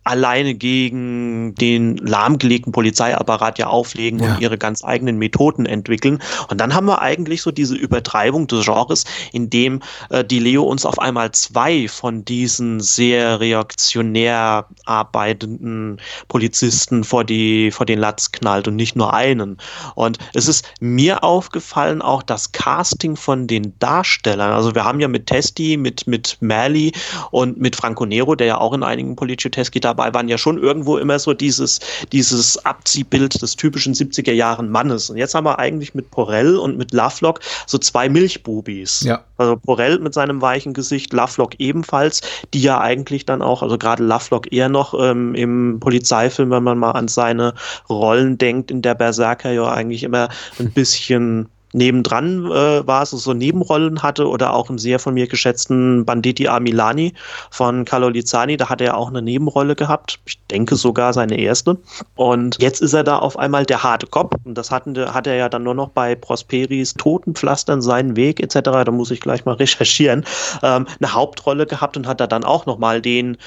[0.03, 4.33] alleine gegen den lahmgelegten Polizeiapparat ja auflegen ja.
[4.33, 6.19] und ihre ganz eigenen Methoden entwickeln.
[6.49, 10.63] Und dann haben wir eigentlich so diese Übertreibung des Genres, in dem äh, die Leo
[10.63, 18.31] uns auf einmal zwei von diesen sehr reaktionär arbeitenden Polizisten vor die vor den Latz
[18.31, 19.57] knallt und nicht nur einen.
[19.93, 24.51] Und es ist mir aufgefallen auch das Casting von den Darstellern.
[24.51, 26.91] Also wir haben ja mit Testi, mit mit Merli
[27.29, 30.57] und mit Franco Nero, der ja auch in einigen Policio-Testi da dabei waren ja schon
[30.57, 31.79] irgendwo immer so dieses,
[32.11, 35.09] dieses Abziehbild des typischen 70er Jahren Mannes.
[35.09, 39.01] Und jetzt haben wir eigentlich mit Porell und mit Lovelock so zwei Milchbubis.
[39.01, 39.23] Ja.
[39.37, 42.21] Also Porell mit seinem weichen Gesicht, Lovelock ebenfalls,
[42.53, 46.77] die ja eigentlich dann auch, also gerade Lovelock eher noch ähm, im Polizeifilm, wenn man
[46.77, 47.53] mal an seine
[47.89, 53.33] Rollen denkt, in der Berserker ja eigentlich immer ein bisschen nebendran äh, war, so, so
[53.33, 56.59] Nebenrollen hatte oder auch im sehr von mir geschätzten Banditi A.
[56.59, 57.13] Milani
[57.49, 60.19] von Carlo Lizani, da hat er auch eine Nebenrolle gehabt.
[60.25, 61.77] Ich denke sogar seine erste.
[62.15, 64.35] Und jetzt ist er da auf einmal der harte Kopf.
[64.43, 68.59] Und das hatten, hat er ja dann nur noch bei Prosperis Totenpflastern seinen Weg etc.
[68.85, 70.25] Da muss ich gleich mal recherchieren.
[70.63, 73.37] Ähm, eine Hauptrolle gehabt und hat da dann auch nochmal den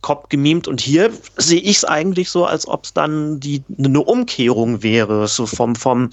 [0.00, 0.68] Kopf gemimt.
[0.68, 5.28] Und hier sehe ich es eigentlich so, als ob es dann die, eine Umkehrung wäre,
[5.28, 6.10] so vom, vom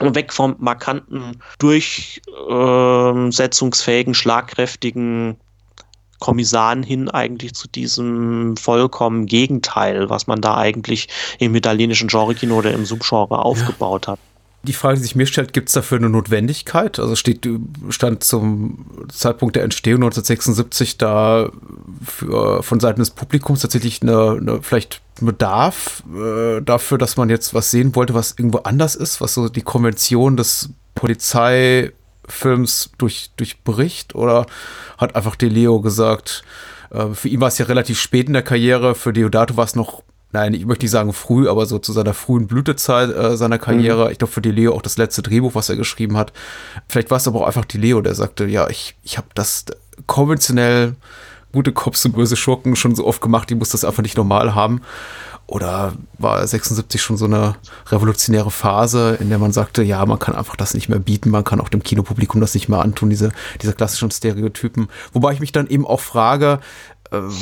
[0.00, 5.36] weg vom markanten, durchsetzungsfähigen, schlagkräftigen
[6.20, 12.72] Kommissaren hin eigentlich zu diesem vollkommen Gegenteil, was man da eigentlich im italienischen Genre-Kino oder
[12.72, 14.18] im Subgenre aufgebaut hat.
[14.66, 16.98] Die Frage, die sich mir stellt, gibt es dafür eine Notwendigkeit?
[16.98, 17.48] Also steht,
[17.90, 21.50] stand zum Zeitpunkt der Entstehung 1976 da
[22.04, 27.54] für, von Seiten des Publikums tatsächlich eine, eine vielleicht Bedarf äh, dafür, dass man jetzt
[27.54, 34.14] was sehen wollte, was irgendwo anders ist, was so die Konvention des Polizeifilms durch, durchbricht?
[34.14, 34.46] Oder
[34.98, 36.42] hat einfach Deleo gesagt,
[36.90, 39.76] äh, für ihn war es ja relativ spät in der Karriere, für Deodato war es
[39.76, 40.02] noch
[40.34, 44.06] nein, ich möchte nicht sagen früh, aber so zu seiner frühen Blütezeit äh, seiner Karriere.
[44.06, 44.10] Mhm.
[44.10, 46.32] Ich glaube, für die Leo auch das letzte Drehbuch, was er geschrieben hat.
[46.88, 49.64] Vielleicht war es aber auch einfach die Leo, der sagte, ja, ich, ich habe das
[50.06, 50.96] konventionell
[51.52, 54.54] gute Cops und böse Schurken schon so oft gemacht, die muss das einfach nicht normal
[54.56, 54.82] haben.
[55.46, 57.54] Oder war 76 schon so eine
[57.88, 61.44] revolutionäre Phase, in der man sagte, ja, man kann einfach das nicht mehr bieten, man
[61.44, 64.88] kann auch dem Kinopublikum das nicht mehr antun, diese, diese klassischen Stereotypen.
[65.12, 66.60] Wobei ich mich dann eben auch frage,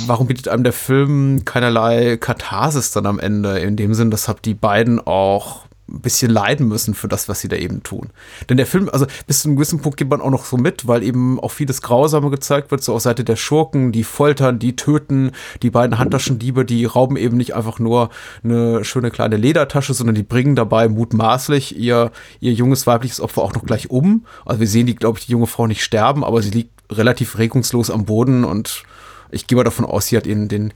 [0.06, 3.58] warum bietet einem der Film keinerlei Katharsis dann am Ende?
[3.58, 7.40] In dem Sinn, das habt die beiden auch ein bisschen leiden müssen für das, was
[7.40, 8.10] sie da eben tun.
[8.48, 10.86] Denn der Film, also bis zu einem gewissen Punkt geht man auch noch so mit,
[10.86, 14.76] weil eben auch vieles Grausame gezeigt wird, so auf Seite der Schurken, die foltern, die
[14.76, 15.32] töten,
[15.62, 18.10] die beiden Handtaschendiebe, die rauben eben nicht einfach nur
[18.42, 23.52] eine schöne kleine Ledertasche, sondern die bringen dabei mutmaßlich ihr, ihr junges weibliches Opfer auch
[23.52, 24.24] noch gleich um.
[24.46, 27.38] Also wir sehen die, glaube ich, die junge Frau nicht sterben, aber sie liegt relativ
[27.38, 28.84] regungslos am Boden und
[29.32, 30.72] ich gehe mal davon aus, sie hat ihnen den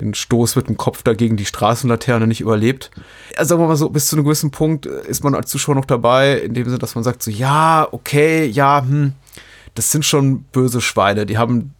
[0.00, 2.90] den Stoß mit dem Kopf dagegen die Straßenlaterne nicht überlebt.
[3.36, 5.74] Also sagen wir mal so, bis zu einem gewissen Punkt äh, ist man als Zuschauer
[5.74, 9.12] noch dabei, in dem Sinne, dass man sagt so, ja, okay, ja, hm,
[9.74, 11.74] das sind schon böse Schweine, die haben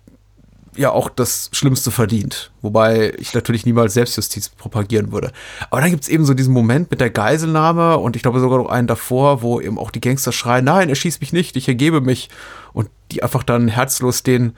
[0.76, 2.50] ja auch das Schlimmste verdient.
[2.60, 5.32] Wobei ich natürlich niemals Selbstjustiz propagieren würde.
[5.70, 8.58] Aber dann gibt es eben so diesen Moment mit der Geiselnahme und ich glaube sogar
[8.58, 11.68] noch einen davor, wo eben auch die Gangster schreien, nein, er schießt mich nicht, ich
[11.68, 12.28] ergebe mich.
[12.74, 14.52] Und die einfach dann herzlos den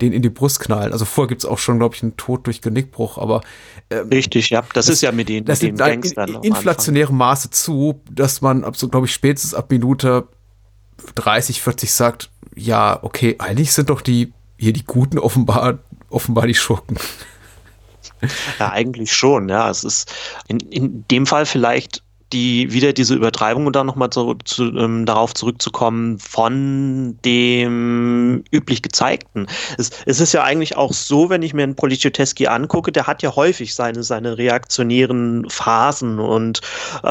[0.00, 0.92] den in die Brust knallen.
[0.92, 3.42] Also vorher gibt es auch schon, glaube ich, einen Tod durch Genickbruch, aber
[3.90, 4.62] ähm, Richtig, ja.
[4.62, 6.34] Das, das, ist ja mit den, das mit den Gangstern.
[6.36, 10.28] In, inflationärem Maße zu, dass man ab so, glaube ich, spätestens ab Minute
[11.14, 15.78] 30, 40 sagt, ja, okay, eigentlich sind doch die hier die Guten offenbar,
[16.10, 16.96] offenbar die Schurken.
[18.58, 19.68] Ja, eigentlich schon, ja.
[19.68, 20.12] Es ist
[20.48, 25.06] in, in dem Fall vielleicht die wieder diese Übertreibung und dann nochmal zu, zu, ähm,
[25.06, 29.46] darauf zurückzukommen von dem üblich gezeigten.
[29.78, 33.22] Es, es, ist ja eigentlich auch so, wenn ich mir einen Policioteschi angucke, der hat
[33.22, 36.60] ja häufig seine, seine reaktionären Phasen und
[37.04, 37.08] äh,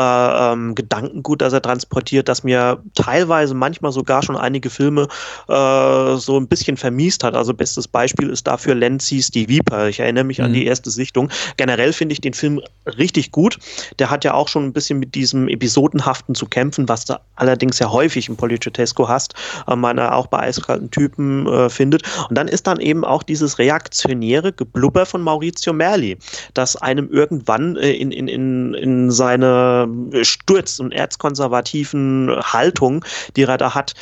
[0.53, 5.07] ähm, Gedankengut, das er transportiert, das mir teilweise manchmal sogar schon einige Filme
[5.47, 7.35] äh, so ein bisschen vermiest hat.
[7.35, 9.87] Also bestes Beispiel ist dafür Lenzis Die Viper.
[9.87, 10.45] Ich erinnere mich mhm.
[10.45, 11.29] an die erste Sichtung.
[11.57, 12.61] Generell finde ich den Film
[12.97, 13.57] richtig gut.
[13.99, 17.77] Der hat ja auch schon ein bisschen mit diesem Episodenhaften zu kämpfen, was du allerdings
[17.79, 19.33] ja häufig im Polichotesco hast,
[19.67, 22.03] äh, man auch bei eiskalten Typen äh, findet.
[22.29, 26.17] Und dann ist dann eben auch dieses reaktionäre Geblubber von Maurizio Merli,
[26.53, 29.89] das einem irgendwann äh, in, in, in, in seine
[30.21, 33.03] Sturz- und erzkonservativen Haltung,
[33.35, 33.95] die er da hat,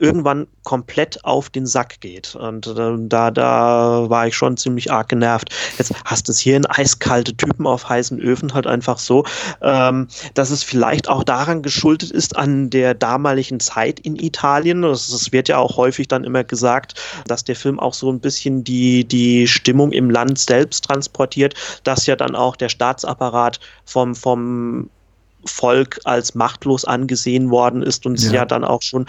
[0.00, 2.34] irgendwann komplett auf den Sack geht.
[2.34, 5.50] Und äh, da, da war ich schon ziemlich arg genervt.
[5.78, 9.24] Jetzt hast du es hier in eiskalte Typen auf heißen Öfen halt einfach so,
[9.62, 10.08] ähm,
[10.40, 14.82] dass es vielleicht auch daran geschuldet ist, an der damaligen Zeit in Italien.
[14.84, 16.94] Es wird ja auch häufig dann immer gesagt,
[17.26, 21.52] dass der Film auch so ein bisschen die, die Stimmung im Land selbst transportiert,
[21.84, 24.88] dass ja dann auch der Staatsapparat vom, vom
[25.44, 28.32] Volk als machtlos angesehen worden ist und ja.
[28.32, 29.06] ja dann auch schon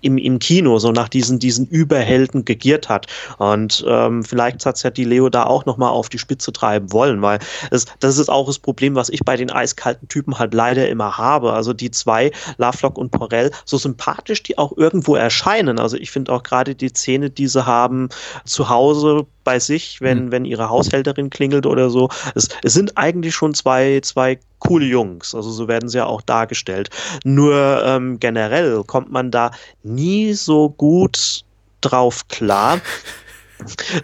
[0.00, 3.06] im, im Kino so nach diesen, diesen Überhelden gegiert hat.
[3.38, 6.92] Und ähm, vielleicht hat es ja die Leo da auch nochmal auf die Spitze treiben
[6.92, 7.38] wollen, weil
[7.70, 11.18] es, das ist auch das Problem, was ich bei den eiskalten Typen halt leider immer
[11.18, 11.52] habe.
[11.52, 15.78] Also die zwei, Lovelock und Porell, so sympathisch die auch irgendwo erscheinen.
[15.78, 18.08] Also ich finde auch gerade die Szene, die sie haben
[18.44, 20.32] zu Hause bei sich, wenn, mhm.
[20.32, 22.08] wenn ihre Haushälterin klingelt oder so.
[22.34, 25.34] Es, es sind eigentlich schon zwei, zwei coole Jungs.
[25.34, 26.90] Also so werden sie ja auch dargestellt.
[27.24, 29.50] Nur ähm, generell kommt man da
[29.82, 31.44] nie so gut
[31.80, 32.80] drauf klar,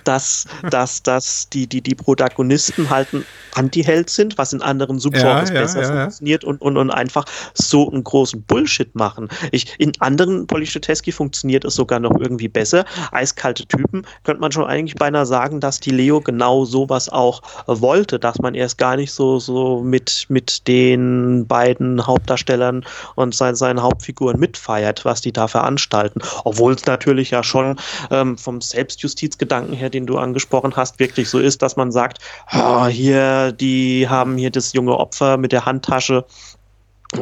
[0.04, 5.48] dass, dass, dass die, die, die Protagonisten halt ein Anti-Held sind, was in anderen Subgenres
[5.48, 9.28] ja, ja, besser ja, funktioniert und, und, und einfach so einen großen Bullshit machen.
[9.50, 12.84] Ich, in anderen Polischeteschi funktioniert es sogar noch irgendwie besser.
[13.10, 18.18] Eiskalte Typen könnte man schon eigentlich beinahe sagen, dass die Leo genau sowas auch wollte,
[18.18, 22.84] dass man erst gar nicht so, so mit, mit den beiden Hauptdarstellern
[23.16, 26.20] und sein, seinen Hauptfiguren mitfeiert, was die da veranstalten.
[26.44, 27.76] Obwohl es natürlich ja schon
[28.10, 32.18] ähm, vom Selbstjustizgedanken Gedanken her, den du angesprochen hast, wirklich so ist, dass man sagt,
[32.52, 36.24] oh, hier, die haben hier das junge Opfer mit der Handtasche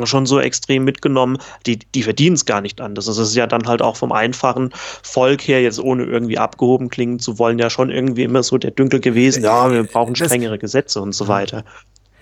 [0.03, 3.07] schon so extrem mitgenommen, die, die verdienen es gar nicht anders.
[3.07, 4.73] Das ist ja dann halt auch vom einfachen
[5.05, 8.73] Volk her, jetzt ohne irgendwie abgehoben klingen zu wollen, ja schon irgendwie immer so der
[8.73, 11.65] Dünkel gewesen, ja, wir brauchen strengere Gesetze und so weiter.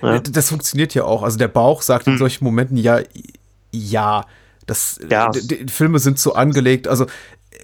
[0.02, 0.18] Ja.
[0.18, 1.22] Das funktioniert ja auch.
[1.22, 2.18] Also der Bauch sagt in hm.
[2.18, 3.00] solchen Momenten ja,
[3.72, 4.26] ja,
[4.66, 5.30] das, ja.
[5.30, 6.88] Die, die Filme sind so angelegt.
[6.88, 7.06] Also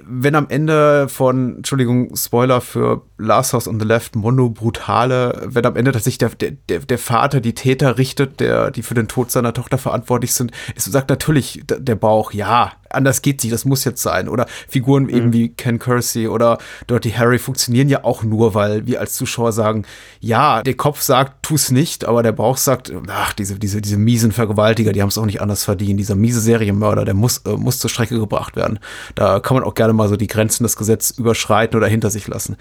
[0.06, 5.66] wenn am Ende von, Entschuldigung, Spoiler für Last House on the Left, Mono Brutale, wenn
[5.66, 9.30] am Ende tatsächlich der, der, der Vater die Täter richtet, der, die für den Tod
[9.30, 13.84] seiner Tochter verantwortlich sind, ist, sagt natürlich der Bauch, ja, anders geht sie, das muss
[13.84, 14.28] jetzt sein.
[14.28, 15.10] Oder Figuren mhm.
[15.10, 16.58] eben wie Ken Kersey oder
[16.88, 19.84] Dirty Harry funktionieren ja auch nur, weil wir als Zuschauer sagen,
[20.20, 24.32] ja, der Kopf sagt, tu's nicht, aber der Bauch sagt, ach, diese, diese, diese miesen
[24.32, 26.00] Vergewaltiger, die haben es auch nicht anders verdient.
[26.00, 28.78] Dieser miese Serienmörder, der muss, äh, muss zur Strecke gebracht werden.
[29.14, 32.26] Da kann man auch gerne mal so die Grenzen des Gesetzes überschreiten oder hinter sich
[32.28, 32.56] lassen.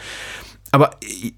[0.72, 1.32] Aber äh,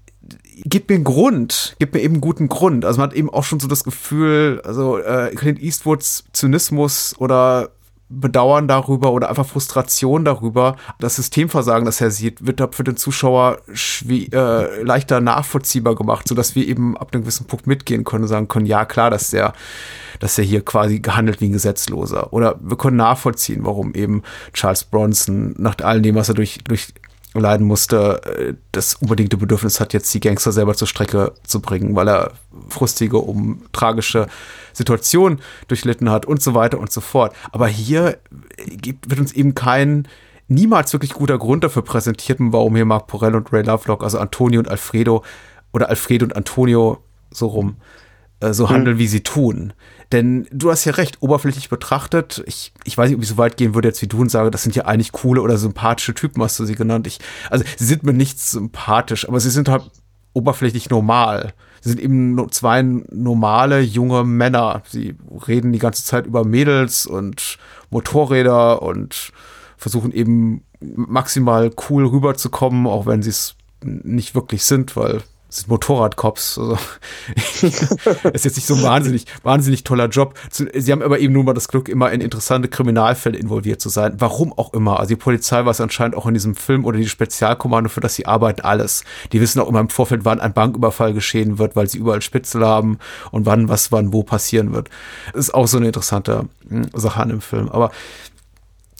[0.64, 2.84] gib mir einen Grund, gib mir eben einen guten Grund.
[2.84, 7.70] Also man hat eben auch schon so das Gefühl, also äh, Clint Eastwoods Zynismus oder
[8.20, 12.96] Bedauern darüber oder einfach Frustration darüber, das Systemversagen, das er sieht, wird da für den
[12.96, 13.58] Zuschauer
[14.08, 18.48] äh, leichter nachvollziehbar gemacht, sodass wir eben ab einem gewissen Punkt mitgehen können und sagen
[18.48, 19.52] können, ja klar, dass der,
[20.20, 22.32] dass er hier quasi gehandelt wie ein Gesetzloser.
[22.32, 24.22] Oder wir können nachvollziehen, warum eben
[24.52, 26.92] Charles Bronson nach all dem, was er durch, durch
[27.40, 31.96] leiden musste, äh, das unbedingte Bedürfnis hat, jetzt die Gangster selber zur Strecke zu bringen,
[31.96, 32.32] weil er
[32.68, 34.26] frustige, um tragische
[34.72, 37.34] Situationen durchlitten hat und so weiter und so fort.
[37.50, 38.18] Aber hier
[39.06, 40.08] wird uns eben kein
[40.48, 44.60] niemals wirklich guter Grund dafür präsentiert, warum hier Mark Porell und Ray Lovelock, also Antonio
[44.60, 45.24] und Alfredo
[45.72, 47.74] oder Alfredo und Antonio so rum, äh,
[48.50, 49.00] so handeln, mhm.
[49.00, 49.72] wie sie tun.
[50.12, 53.56] Denn du hast ja recht, oberflächlich betrachtet, ich, ich weiß nicht, ob ich so weit
[53.56, 56.42] gehen würde jetzt wie du und sage, das sind ja eigentlich coole oder sympathische Typen,
[56.42, 57.06] hast du sie genannt.
[57.06, 57.18] Ich,
[57.50, 59.84] also sie sind mir nicht sympathisch, aber sie sind halt
[60.34, 61.54] oberflächlich normal.
[61.80, 64.82] Sie sind eben zwei normale junge Männer.
[64.88, 65.16] Sie
[65.48, 67.58] reden die ganze Zeit über Mädels und
[67.90, 69.32] Motorräder und
[69.76, 75.22] versuchen eben maximal cool rüberzukommen, auch wenn sie es nicht wirklich sind, weil
[75.54, 76.58] sind Motorradcops.
[76.58, 76.78] Also,
[78.32, 80.34] ist jetzt nicht so ein wahnsinnig, wahnsinnig toller Job.
[80.50, 84.14] Sie haben aber eben nur mal das Glück, immer in interessante Kriminalfälle involviert zu sein.
[84.18, 84.98] Warum auch immer.
[84.98, 88.26] Also die Polizei es anscheinend auch in diesem Film oder die Spezialkommando, für das sie
[88.26, 89.04] arbeiten, alles.
[89.32, 92.64] Die wissen auch immer im Vorfeld, wann ein Banküberfall geschehen wird, weil sie überall Spitzel
[92.64, 92.98] haben
[93.30, 94.88] und wann was wann wo passieren wird.
[95.32, 97.68] Das ist auch so eine interessante hm, Sache an dem Film.
[97.68, 97.90] Aber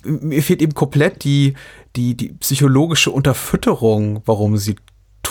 [0.05, 1.55] mir fehlt eben komplett die,
[1.97, 4.77] die, die psychologische Unterfütterung, warum sie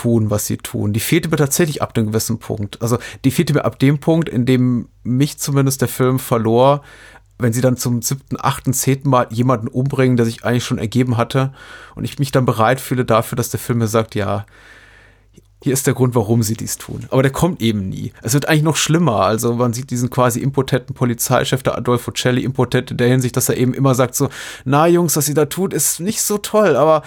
[0.02, 0.94] tun, was sie tun.
[0.94, 2.82] Die fehlte mir tatsächlich ab einem gewissen Punkt.
[2.82, 6.82] Also die fehlte mir ab dem Punkt, in dem mich zumindest der Film verlor,
[7.38, 11.18] wenn sie dann zum siebten, achten, zehnten Mal jemanden umbringen, der sich eigentlich schon ergeben
[11.18, 11.54] hatte
[11.96, 14.46] und ich mich dann bereit fühle dafür, dass der Film mir sagt, ja,
[15.64, 17.06] hier ist der Grund, warum sie dies tun.
[17.12, 18.12] Aber der kommt eben nie.
[18.24, 19.22] Es wird eigentlich noch schlimmer.
[19.22, 23.50] Also man sieht diesen quasi impotenten Polizeichef, der Adolfo Celli, impotent in der Hinsicht, dass
[23.50, 24.30] er eben immer sagt so,
[24.66, 27.04] na Jungs, was ihr da tut, ist nicht so toll, aber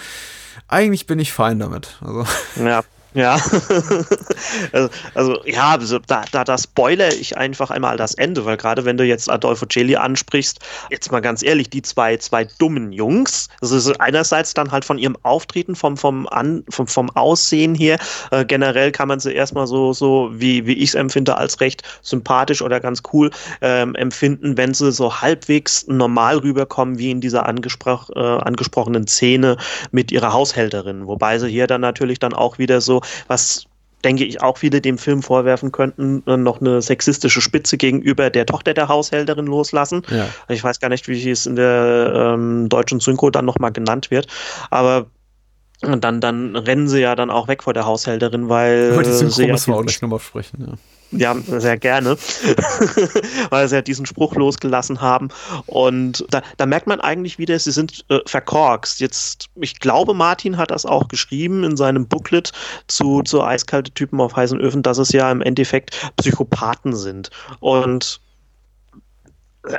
[0.67, 1.97] eigentlich bin ich fein damit.
[2.01, 2.25] Also.
[2.55, 2.83] Ja,
[3.15, 3.35] ja,
[4.73, 8.83] also, also, ja, also, da, da, da spoilere ich einfach einmal das Ende, weil gerade
[8.83, 10.59] wenn du jetzt Adolfo Celi ansprichst,
[10.91, 15.15] jetzt mal ganz ehrlich, die zwei, zwei dummen Jungs, ist einerseits dann halt von ihrem
[15.23, 17.97] Auftreten, vom, vom, An, vom, vom Aussehen her,
[18.31, 21.83] äh, generell kann man sie erstmal so, so wie, wie ich es empfinde, als recht
[22.01, 27.45] sympathisch oder ganz cool ähm, empfinden, wenn sie so halbwegs normal rüberkommen, wie in dieser
[27.45, 29.55] angesproch, äh, angesprochenen Szene
[29.91, 33.65] mit ihrer Haushälterin, wobei sie hier dann natürlich dann auch wieder so was
[34.05, 38.45] denke ich, auch viele dem Film vorwerfen könnten, äh, noch eine sexistische Spitze gegenüber der
[38.45, 40.03] Tochter der Haushälterin loslassen.
[40.09, 40.29] Ja.
[40.47, 44.27] Ich weiß gar nicht, wie es in der ähm, deutschen Synchro dann nochmal genannt wird,
[44.69, 45.07] aber
[45.81, 48.91] dann, dann rennen sie ja dann auch weg vor der Haushälterin, weil.
[48.93, 50.73] Über die Synchro müssen wir auch gleich nochmal sprechen, ja.
[51.11, 52.17] Ja, sehr gerne,
[53.49, 55.29] weil sie ja diesen Spruch losgelassen haben.
[55.65, 58.99] Und da, da merkt man eigentlich wieder, sie sind äh, verkorkst.
[58.99, 62.51] Jetzt, ich glaube, Martin hat das auch geschrieben in seinem Booklet
[62.87, 67.29] zu, zu eiskalte Typen auf heißen Öfen, dass es ja im Endeffekt Psychopathen sind.
[67.59, 68.19] Und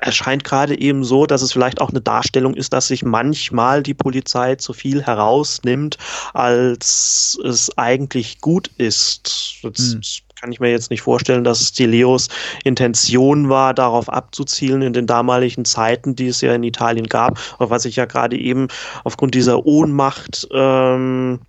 [0.01, 3.95] erscheint gerade eben so, dass es vielleicht auch eine Darstellung ist, dass sich manchmal die
[3.95, 5.97] Polizei zu viel herausnimmt,
[6.35, 9.59] als es eigentlich gut ist.
[9.63, 10.01] Jetzt, hm
[10.41, 12.29] kann ich mir jetzt nicht vorstellen, dass es die Leos
[12.65, 17.71] Intention war, darauf abzuzielen in den damaligen Zeiten, die es ja in Italien gab, aber
[17.71, 18.69] was ich ja gerade eben
[19.05, 21.41] aufgrund dieser Ohnmacht ähm,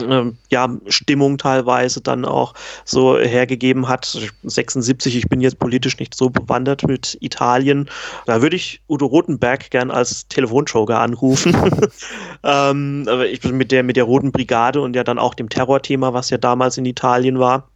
[0.00, 4.18] ähm, ja, Stimmung teilweise dann auch so hergegeben hat.
[4.42, 7.88] 76, ich bin jetzt politisch nicht so bewandert mit Italien.
[8.26, 11.54] Da würde ich Udo Rotenberg gern als Telefonjoker anrufen.
[12.42, 15.50] ähm, aber ich bin mit der, mit der Roten Brigade und ja dann auch dem
[15.50, 17.68] Terrorthema, was ja damals in Italien war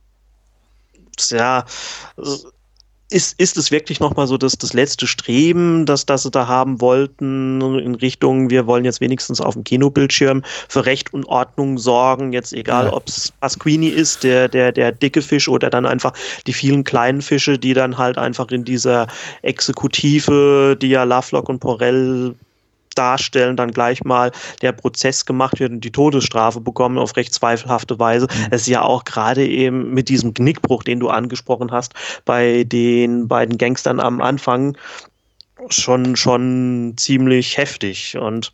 [1.31, 1.65] ja,
[3.09, 6.81] ist, ist es wirklich nochmal so das, das letzte Streben, das, das sie da haben
[6.81, 12.33] wollten, in Richtung, wir wollen jetzt wenigstens auf dem Kinobildschirm für Recht und Ordnung sorgen,
[12.33, 12.93] jetzt egal, ja.
[12.93, 16.15] ob es Pasquini ist, der, der, der dicke Fisch oder dann einfach
[16.49, 19.07] die vielen kleinen Fische, die dann halt einfach in dieser
[19.43, 22.35] Exekutive, die ja Lovelock und Porell
[22.97, 24.33] darstellen, dann gleich mal
[24.63, 28.27] der Prozess gemacht wird und die Todesstrafe bekommen auf recht zweifelhafte Weise.
[28.27, 28.47] Mhm.
[28.51, 33.29] Es ist ja auch gerade eben mit diesem Knickbruch, den du angesprochen hast, bei den
[33.29, 34.77] beiden Gangstern am Anfang
[35.69, 38.53] schon, schon ziemlich heftig und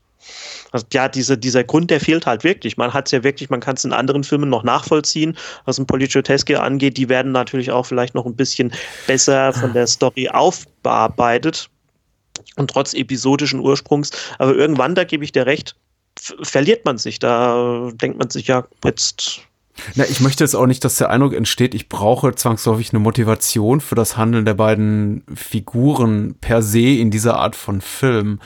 [0.71, 2.77] also, ja, diese, dieser Grund, der fehlt halt wirklich.
[2.77, 5.87] Man hat es ja wirklich, man kann es in anderen Filmen noch nachvollziehen, was ein
[5.87, 6.97] Polizioteske angeht.
[6.97, 8.73] Die werden natürlich auch vielleicht noch ein bisschen
[9.07, 11.69] besser von der Story aufbearbeitet
[12.57, 14.11] und trotz episodischen Ursprungs.
[14.39, 15.77] Aber irgendwann, da gebe ich dir recht,
[16.43, 17.19] verliert man sich.
[17.19, 19.41] Da denkt man sich ja, jetzt
[19.95, 23.81] Na, ich möchte jetzt auch nicht, dass der Eindruck entsteht, ich brauche zwangsläufig eine Motivation
[23.81, 28.39] für das Handeln der beiden Figuren per se in dieser Art von Film.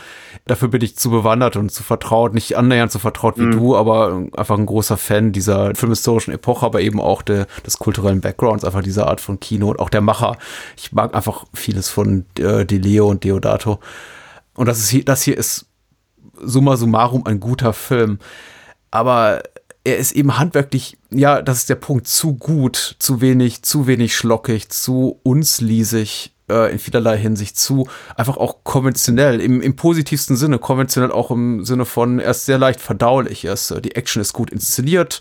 [0.47, 3.51] Dafür bin ich zu bewandert und zu vertraut, nicht annähernd so vertraut wie mhm.
[3.53, 8.20] du, aber einfach ein großer Fan dieser filmhistorischen Epoche, aber eben auch der, des kulturellen
[8.20, 10.37] Backgrounds, einfach dieser Art von Kino und auch der Macher.
[10.77, 13.81] Ich mag einfach vieles von äh, De Leo und Deodato.
[14.55, 15.66] Und das ist hier, das hier ist
[16.41, 18.18] summa summarum ein guter Film.
[18.91, 19.43] Aber
[19.87, 24.16] er ist eben handwerklich, ja, das ist der Punkt, zu gut, zu wenig, zu wenig
[24.16, 30.59] schlockig, zu unsliesig äh, in vielerlei Hinsicht, zu einfach auch konventionell, im, im positivsten Sinne,
[30.59, 34.32] konventionell auch im Sinne von, er ist sehr leicht verdaulich, er ist, die Action ist
[34.32, 35.20] gut inszeniert,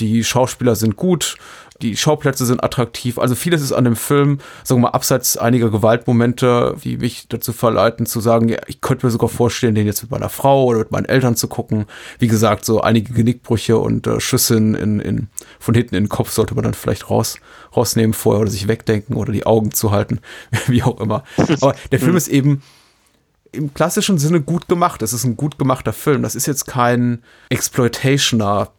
[0.00, 1.36] die Schauspieler sind gut,
[1.82, 3.18] die Schauplätze sind attraktiv.
[3.18, 7.52] Also vieles ist an dem Film, sagen wir mal, abseits einiger Gewaltmomente, die mich dazu
[7.52, 10.80] verleiten zu sagen, ja, ich könnte mir sogar vorstellen, den jetzt mit meiner Frau oder
[10.80, 11.86] mit meinen Eltern zu gucken.
[12.18, 15.28] Wie gesagt, so einige Genickbrüche und äh, Schüsse in, in,
[15.58, 17.38] von hinten in den Kopf sollte man dann vielleicht raus,
[17.74, 20.20] rausnehmen vorher oder sich wegdenken oder die Augen zu halten,
[20.66, 21.24] wie auch immer.
[21.60, 22.62] Aber der Film ist eben
[23.52, 25.02] im klassischen Sinne gut gemacht.
[25.02, 26.22] Es ist ein gut gemachter Film.
[26.22, 28.70] Das ist jetzt kein Exploitationer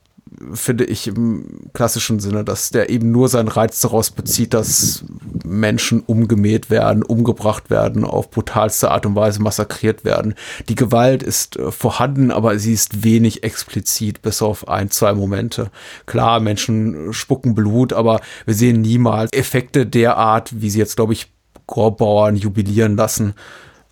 [0.53, 5.03] finde ich im klassischen Sinne, dass der eben nur seinen Reiz daraus bezieht, dass
[5.43, 10.35] Menschen umgemäht werden, umgebracht werden, auf brutalste Art und Weise massakriert werden.
[10.69, 15.69] Die Gewalt ist äh, vorhanden, aber sie ist wenig explizit, bis auf ein, zwei Momente.
[16.05, 21.13] Klar, Menschen spucken Blut, aber wir sehen niemals Effekte der Art, wie sie jetzt, glaube
[21.13, 21.31] ich,
[21.67, 23.33] Gorbauern jubilieren lassen.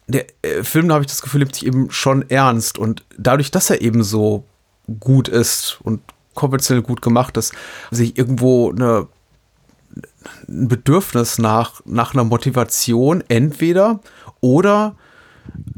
[0.07, 3.51] Der äh, Film, da habe ich das Gefühl, nimmt sich eben schon ernst und dadurch,
[3.51, 4.45] dass er eben so
[4.99, 6.01] gut ist und
[6.33, 7.53] konventionell gut gemacht ist,
[7.91, 9.07] sich irgendwo eine,
[10.47, 13.99] ein Bedürfnis nach, nach einer Motivation entweder
[14.41, 14.95] oder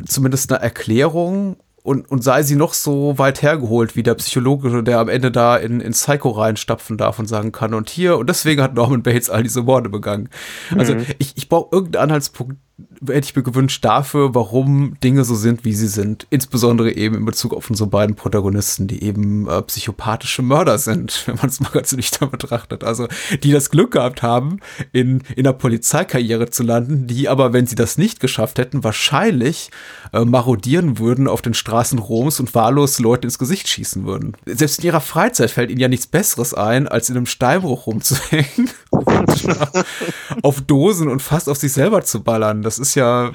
[0.05, 4.99] zumindest eine Erklärung und, und sei sie noch so weit hergeholt wie der Psychologe, der
[4.99, 8.61] am Ende da in, in Psycho reinstapfen darf und sagen kann, und hier, und deswegen
[8.61, 10.29] hat Norman Bates all diese Morde begangen.
[10.77, 11.05] Also mhm.
[11.17, 12.57] ich, ich brauche irgendeinen Anhaltspunkt,
[13.07, 16.27] hätte ich mir gewünscht dafür, warum Dinge so sind, wie sie sind.
[16.29, 21.35] Insbesondere eben in Bezug auf unsere beiden Protagonisten, die eben äh, psychopathische Mörder sind, wenn
[21.35, 22.83] man es mal ganz nüchtern betrachtet.
[22.83, 23.07] Also,
[23.43, 24.59] die das Glück gehabt haben,
[24.91, 29.71] in, in der Polizeikarriere zu landen, die aber, wenn sie das nicht geschafft hätten, wahrscheinlich
[30.13, 34.33] äh, marodieren würden auf den Straßen Roms und wahllos Leute ins Gesicht schießen würden.
[34.45, 38.69] Selbst in ihrer Freizeit fällt ihnen ja nichts Besseres ein, als in einem Steinbruch rumzuhängen
[38.89, 39.47] und
[40.43, 42.61] auf Dosen und fast auf sich selber zu ballern.
[42.61, 43.31] Das ist ja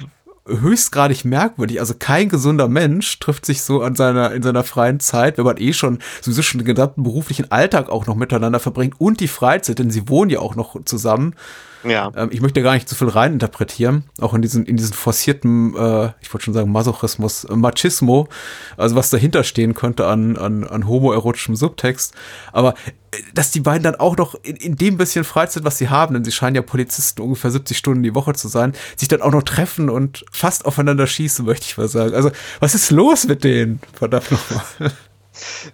[0.47, 1.79] höchstgradig merkwürdig.
[1.79, 5.57] Also kein gesunder Mensch trifft sich so an seiner, in seiner freien Zeit, wenn man
[5.57, 9.79] eh schon sowieso schon den gesamten beruflichen Alltag auch noch miteinander verbringt und die Freizeit,
[9.79, 11.35] denn sie wohnen ja auch noch zusammen.
[11.83, 12.11] Ja.
[12.15, 16.09] Ähm, ich möchte gar nicht zu viel reininterpretieren, auch in diesen, in diesen forcierten, äh,
[16.21, 18.27] ich wollte schon sagen Masochismus, äh, Machismo,
[18.77, 22.13] also was dahinter stehen könnte an, an, an homoerotischem Subtext.
[22.51, 22.73] Aber
[23.33, 26.23] dass die beiden dann auch noch in, in dem bisschen Freizeit, was sie haben, denn
[26.23, 29.43] sie scheinen ja Polizisten ungefähr 70 Stunden die Woche zu sein, sich dann auch noch
[29.43, 32.13] treffen und fast aufeinander schießen, möchte ich mal sagen.
[32.13, 33.79] Also, was ist los mit denen?
[33.93, 34.91] Verdammt nochmal.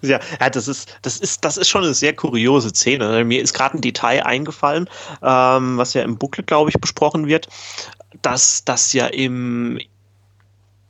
[0.01, 3.23] Ja, ja, das ist, das ist, das ist schon eine sehr kuriose Szene.
[3.23, 4.89] Mir ist gerade ein Detail eingefallen,
[5.21, 7.47] ähm, was ja im Booklet, glaube ich, besprochen wird,
[8.21, 9.79] dass das ja im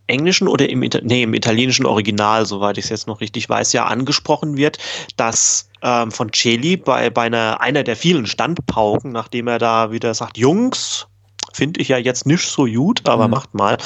[0.08, 3.86] englischen oder im, nee, im italienischen Original, soweit ich es jetzt noch richtig weiß, ja
[3.86, 4.78] angesprochen wird,
[5.16, 10.14] dass ähm, von Celi bei, bei einer, einer der vielen Standpauken, nachdem er da wieder
[10.14, 11.08] sagt, Jungs,
[11.54, 13.32] finde ich ja jetzt nicht so gut, aber mhm.
[13.32, 13.78] macht mal.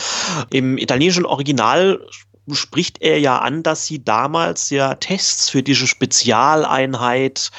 [0.49, 1.99] Im italienischen Original
[2.53, 7.51] spricht er ja an, dass sie damals ja Tests für diese Spezialeinheit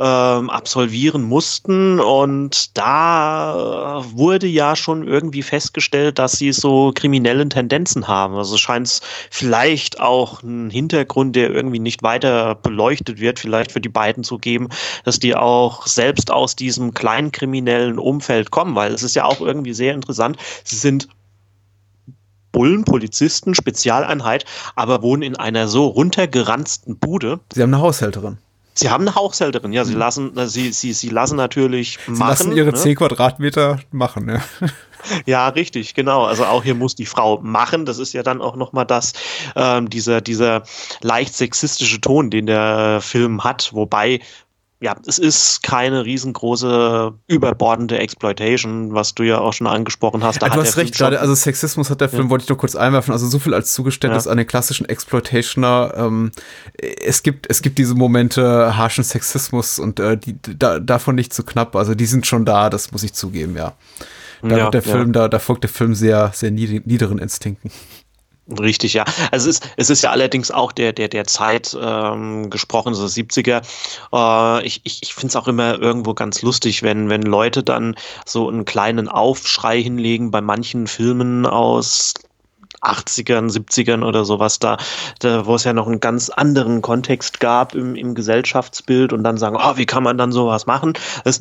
[0.00, 8.08] ähm, absolvieren mussten und da wurde ja schon irgendwie festgestellt, dass sie so kriminellen Tendenzen
[8.08, 8.34] haben.
[8.34, 13.82] Also scheint es vielleicht auch einen Hintergrund, der irgendwie nicht weiter beleuchtet wird, vielleicht für
[13.82, 14.70] die beiden zu geben,
[15.04, 19.42] dass die auch selbst aus diesem kleinen kriminellen Umfeld kommen, weil es ist ja auch
[19.42, 20.38] irgendwie sehr interessant.
[20.64, 21.08] Sie sind
[22.52, 24.46] Bullen, Polizisten, Spezialeinheit,
[24.76, 27.40] aber wohnen in einer so runtergeranzten Bude.
[27.52, 28.38] Sie haben eine Haushälterin.
[28.80, 29.84] Sie haben eine Haushälterin, ja.
[29.84, 29.98] Sie mhm.
[29.98, 32.28] lassen, äh, sie, sie, sie lassen natürlich sie machen.
[32.30, 32.74] lassen ihre ne?
[32.74, 34.40] 10 Quadratmeter machen, ja.
[35.24, 36.24] Ja, richtig, genau.
[36.24, 37.86] Also auch hier muss die Frau machen.
[37.86, 39.14] Das ist ja dann auch nochmal das,
[39.56, 40.62] ähm, dieser, dieser
[41.00, 44.20] leicht sexistische Ton, den der Film hat, wobei
[44.82, 50.40] ja, es ist keine riesengroße, überbordende Exploitation, was du ja auch schon angesprochen hast.
[50.40, 52.30] Da ja, du hast recht, gerade, also Sexismus hat der Film, ja.
[52.30, 54.30] wollte ich nur kurz einwerfen, also so viel als Zugeständnis ja.
[54.30, 55.92] an den klassischen Exploitationer.
[55.96, 56.32] Ähm,
[56.78, 61.44] es gibt, es gibt diese Momente harschen Sexismus und äh, die, da, davon nicht zu
[61.44, 63.74] knapp, also die sind schon da, das muss ich zugeben, ja.
[64.42, 67.70] Da, der Film, da, da folgt der Film sehr, sehr niedrigen Instinkten.
[68.58, 69.04] Richtig, ja.
[69.30, 73.04] Also es ist, es ist ja allerdings auch der, der, der Zeit ähm, gesprochen, so
[73.04, 73.62] 70er.
[74.12, 77.94] Äh, ich ich, ich finde es auch immer irgendwo ganz lustig, wenn, wenn Leute dann
[78.26, 82.14] so einen kleinen Aufschrei hinlegen bei manchen Filmen aus
[82.80, 84.78] 80ern, 70ern oder sowas da,
[85.18, 89.36] da wo es ja noch einen ganz anderen Kontext gab im, im Gesellschaftsbild und dann
[89.36, 90.94] sagen, oh, wie kann man dann sowas machen?
[91.24, 91.40] Das,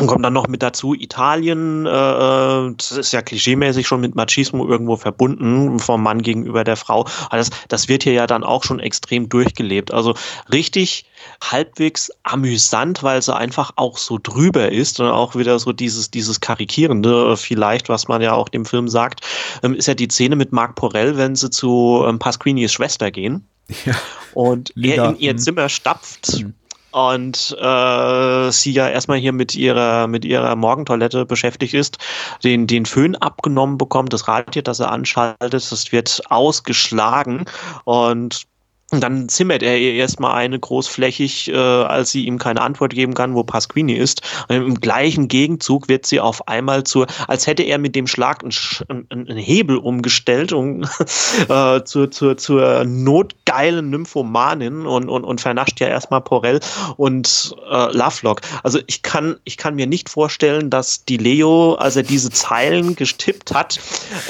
[0.00, 4.14] und kommt dann noch mit dazu Italien, äh, äh, das ist ja klischeemäßig schon mit
[4.14, 7.04] Machismo irgendwo verbunden, vom Mann gegenüber der Frau.
[7.26, 9.92] Aber das, das wird hier ja dann auch schon extrem durchgelebt.
[9.92, 10.14] Also
[10.52, 11.04] richtig
[11.40, 16.40] halbwegs amüsant, weil sie einfach auch so drüber ist und auch wieder so dieses, dieses
[16.40, 19.22] Karikierende vielleicht, was man ja auch dem Film sagt,
[19.64, 23.48] ähm, ist ja die Szene mit Marc Porell, wenn sie zu ähm, Pasquinis Schwester gehen.
[23.84, 23.94] Ja.
[24.32, 26.44] Und er in ihr Zimmer stapft.
[26.90, 31.98] Und äh, sie ja erstmal hier mit ihrer mit ihrer Morgentoilette beschäftigt ist,
[32.44, 37.44] den den Föhn abgenommen bekommt, das Radio, das er anschaltet, das wird ausgeschlagen.
[37.84, 38.46] Und
[38.90, 43.12] und dann zimmert er ihr erstmal eine großflächig, äh, als sie ihm keine Antwort geben
[43.12, 44.22] kann, wo Pasquini ist.
[44.48, 48.42] Und Im gleichen Gegenzug wird sie auf einmal zur, als hätte er mit dem Schlag
[48.42, 50.88] einen, einen Hebel umgestellt und
[51.50, 56.60] äh, zur, zur, zur notgeilen Nymphomanin und, und, und vernascht ja erstmal Porell
[56.96, 58.40] und äh, Lovelock.
[58.62, 62.96] Also ich kann, ich kann mir nicht vorstellen, dass die Leo, als er diese Zeilen
[62.96, 63.80] gestippt hat,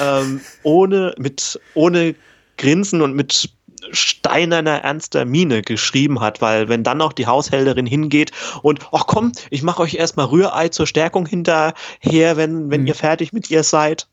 [0.02, 2.16] ähm, ohne, mit, ohne
[2.56, 3.50] Grinsen und mit
[3.92, 8.32] steinerner, ernster Miene geschrieben hat, weil wenn dann noch die Haushälterin hingeht
[8.62, 12.86] und, ach komm, ich mache euch erstmal Rührei zur Stärkung hinterher, wenn, wenn mhm.
[12.86, 14.06] ihr fertig mit ihr seid.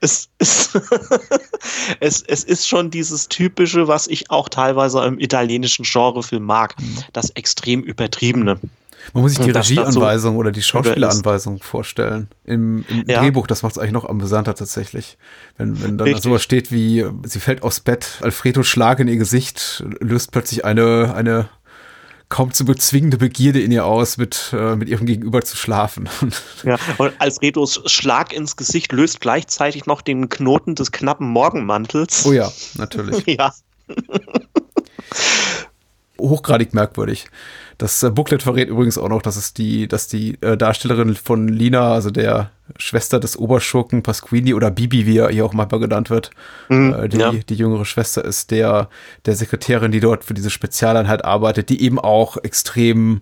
[0.00, 0.78] Es ist,
[2.00, 6.98] es, es ist schon dieses typische, was ich auch teilweise im italienischen Genrefilm mag, mhm.
[7.12, 8.60] das extrem übertriebene.
[9.12, 12.28] Man muss sich die Regieanweisung so oder die Schauspieleranweisung vorstellen.
[12.44, 13.20] Im, im ja.
[13.20, 15.18] Drehbuch, das macht es eigentlich noch amüsanter tatsächlich.
[15.56, 16.24] Wenn, wenn dann Richtig.
[16.24, 21.14] sowas steht wie, sie fällt aufs Bett, Alfredo Schlag in ihr Gesicht, löst plötzlich eine,
[21.14, 21.48] eine
[22.32, 26.08] kaum zu bezwingende Begierde in ihr aus, mit, äh, mit ihrem Gegenüber zu schlafen.
[26.64, 32.24] Ja, und Alfredos Schlag ins Gesicht löst gleichzeitig noch den Knoten des knappen Morgenmantels.
[32.24, 33.26] Oh ja, natürlich.
[33.26, 33.52] ja.
[36.18, 37.26] Hochgradig merkwürdig.
[37.78, 41.48] Das äh, Booklet verrät übrigens auch noch, dass es die, dass die äh, Darstellerin von
[41.48, 46.10] Lina, also der Schwester des Oberschurken Pasquini oder Bibi, wie er hier auch mal genannt
[46.10, 46.30] wird,
[46.68, 47.32] mhm, äh, die, ja.
[47.32, 48.88] die jüngere Schwester ist der,
[49.26, 53.20] der Sekretärin, die dort für diese Spezialeinheit arbeitet, die eben auch extrem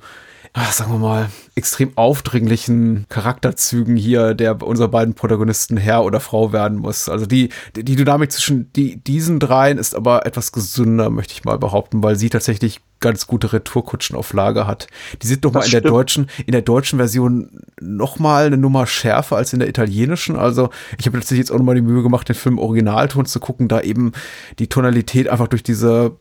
[0.53, 6.53] ach, sagen wir mal, extrem aufdringlichen Charakterzügen hier der unserer beiden Protagonisten Herr oder Frau
[6.53, 7.09] werden muss.
[7.09, 11.59] Also die, die Dynamik zwischen die, diesen dreien ist aber etwas gesünder, möchte ich mal
[11.59, 14.89] behaupten, weil sie tatsächlich ganz gute Retourkutschen auf Lager hat.
[15.23, 18.87] Die sind doch mal in der deutschen, in der deutschen Version noch mal eine Nummer
[18.87, 20.37] schärfer als in der italienischen.
[20.37, 23.41] Also ich habe letztlich jetzt auch noch mal die Mühe gemacht, den Film Originalton zu
[23.41, 24.13] gucken, da eben
[24.59, 26.17] die Tonalität einfach durch diese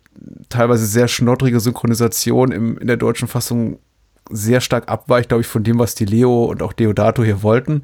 [0.49, 3.79] teilweise sehr schnoddrige Synchronisation im, in der deutschen Fassung
[4.29, 7.83] sehr stark abweicht, glaube ich, von dem, was die Leo und auch Deodato hier wollten.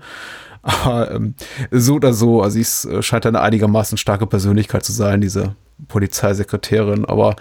[0.61, 1.35] Aber ähm,
[1.69, 5.55] so oder so, also es äh, scheint eine einigermaßen starke Persönlichkeit zu sein, diese
[5.87, 7.05] Polizeisekretärin.
[7.05, 7.35] Aber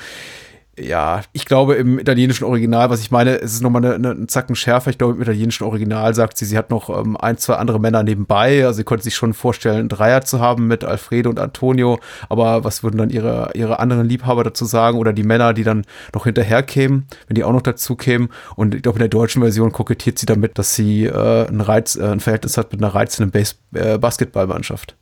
[0.78, 4.28] ja, ich glaube im italienischen Original, was ich meine, es ist nochmal eine, eine, einen
[4.28, 4.90] Zacken schärfer.
[4.90, 8.02] Ich glaube im italienischen Original sagt sie, sie hat noch ähm, ein, zwei andere Männer
[8.02, 8.64] nebenbei.
[8.66, 12.00] Also sie konnte sich schon vorstellen, einen Dreier zu haben mit Alfredo und Antonio.
[12.28, 14.98] Aber was würden dann ihre, ihre anderen Liebhaber dazu sagen?
[14.98, 18.30] Oder die Männer, die dann noch hinterher kämen, wenn die auch noch dazu kämen?
[18.56, 21.94] Und ich glaube in der deutschen Version kokettiert sie damit, dass sie äh, ein, Reiz,
[21.94, 24.96] äh, ein Verhältnis hat mit einer reizenden Base äh, Basketballmannschaft.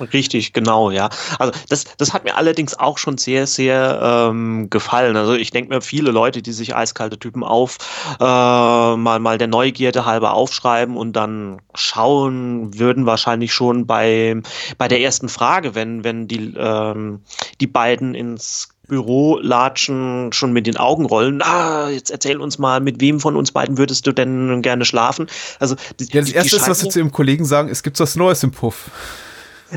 [0.00, 1.08] Richtig, genau, ja.
[1.38, 5.16] Also das, das hat mir allerdings auch schon sehr, sehr ähm, gefallen.
[5.16, 7.78] Also ich denke mir, viele Leute, die sich eiskalte Typen auf
[8.20, 14.40] äh, mal, mal der Neugierde halber aufschreiben und dann schauen, würden wahrscheinlich schon bei,
[14.78, 17.20] bei der ersten Frage, wenn, wenn die, ähm,
[17.60, 21.42] die beiden ins Büro latschen, schon mit den Augen rollen.
[21.42, 25.26] Ah, jetzt erzähl uns mal, mit wem von uns beiden würdest du denn gerne schlafen?
[25.58, 28.16] Also die, ja, das Erste, ist, was sie zu ihrem Kollegen sagen, es gibt was
[28.16, 28.90] Neues im Puff.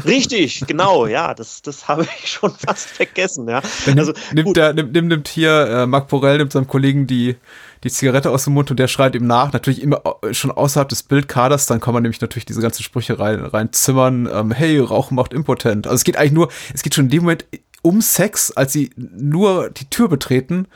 [0.06, 3.62] Richtig, genau, ja, das, das habe ich schon fast vergessen, ja.
[3.98, 7.36] also, nimmt, der, nimmt, nimmt, hier, äh, Marc Borell nimmt seinem Kollegen die,
[7.84, 11.04] die Zigarette aus dem Mund und der schreit ihm nach, natürlich immer schon außerhalb des
[11.04, 15.16] Bildkaders, dann kann man nämlich natürlich diese ganzen Sprüche rein, rein zimmern, ähm, hey, Rauchen
[15.16, 15.88] macht impotent.
[15.88, 17.46] Also es geht eigentlich nur, es geht schon in dem Moment
[17.82, 20.68] um Sex, als sie nur die Tür betreten.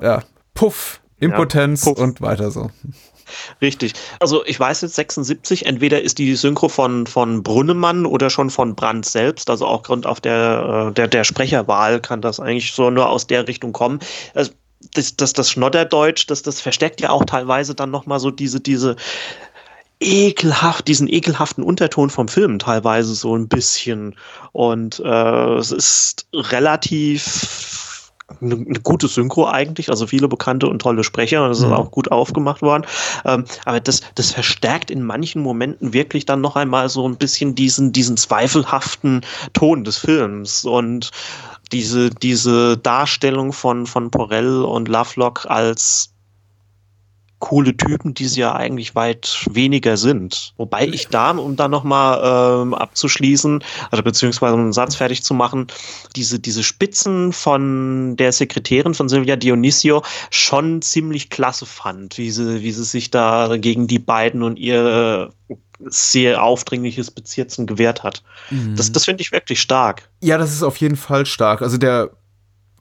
[0.00, 0.22] Ja,
[0.54, 2.02] Puff, Impotenz ja, puff.
[2.02, 2.70] und weiter so.
[3.60, 3.94] Richtig.
[4.20, 8.74] Also ich weiß jetzt 76, entweder ist die Synchro von, von Brunnemann oder schon von
[8.74, 12.90] Brandt selbst, also auch Grund auf der, äh, der, der Sprecherwahl kann das eigentlich so
[12.90, 14.00] nur aus der Richtung kommen.
[14.34, 14.52] Also
[14.92, 18.96] das, das, das Schnodderdeutsch, das, das versteckt ja auch teilweise dann nochmal so diese, diese
[20.00, 24.16] ekelhaft, diesen ekelhaften Unterton vom Film teilweise so ein bisschen.
[24.52, 27.83] Und äh, es ist relativ
[28.40, 31.72] eine, eine gute Synchro eigentlich, also viele bekannte und tolle Sprecher und es ist Mhm.
[31.72, 32.84] auch gut aufgemacht worden.
[33.24, 37.54] Ähm, aber das, das verstärkt in manchen Momenten wirklich dann noch einmal so ein bisschen
[37.54, 39.22] diesen, diesen zweifelhaften
[39.52, 41.10] Ton des Films und
[41.72, 46.13] diese, diese Darstellung von, von Porell und Lovelock als
[47.44, 50.54] coole Typen, die sie ja eigentlich weit weniger sind.
[50.56, 55.66] Wobei ich da, um da nochmal ähm, abzuschließen, also beziehungsweise einen Satz fertig zu machen,
[56.16, 62.62] diese, diese Spitzen von der Sekretärin von Silvia Dionisio schon ziemlich klasse fand, wie sie,
[62.62, 65.54] wie sie sich da gegen die beiden und ihr äh,
[65.86, 68.22] sehr aufdringliches Bezirzen gewehrt hat.
[68.74, 70.08] Das, das finde ich wirklich stark.
[70.22, 71.60] Ja, das ist auf jeden Fall stark.
[71.60, 72.10] Also der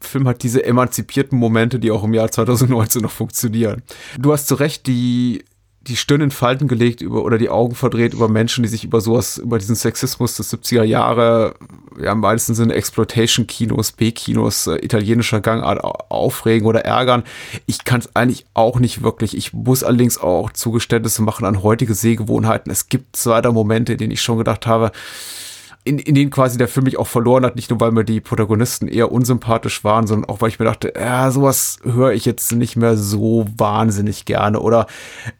[0.03, 3.81] Film hat diese emanzipierten Momente, die auch im Jahr 2019 noch funktionieren.
[4.19, 5.43] Du hast zu Recht die,
[5.81, 9.01] die Stirn in Falten gelegt über, oder die Augen verdreht über Menschen, die sich über
[9.01, 11.55] sowas, über diesen Sexismus des 70er Jahre,
[12.01, 17.23] ja, im weitesten Sinne Exploitation-Kinos, B-Kinos, äh, italienischer Gangart au- aufregen oder ärgern.
[17.65, 19.35] Ich kann es eigentlich auch nicht wirklich.
[19.35, 22.71] Ich muss allerdings auch Zugeständnisse machen an heutige Sehgewohnheiten.
[22.71, 24.91] Es gibt zwei, drei Momente, in denen ich schon gedacht habe,
[25.85, 28.21] in, in denen quasi der Film mich auch verloren hat, nicht nur weil mir die
[28.21, 32.53] Protagonisten eher unsympathisch waren, sondern auch weil ich mir dachte, ja, sowas höre ich jetzt
[32.53, 34.87] nicht mehr so wahnsinnig gerne oder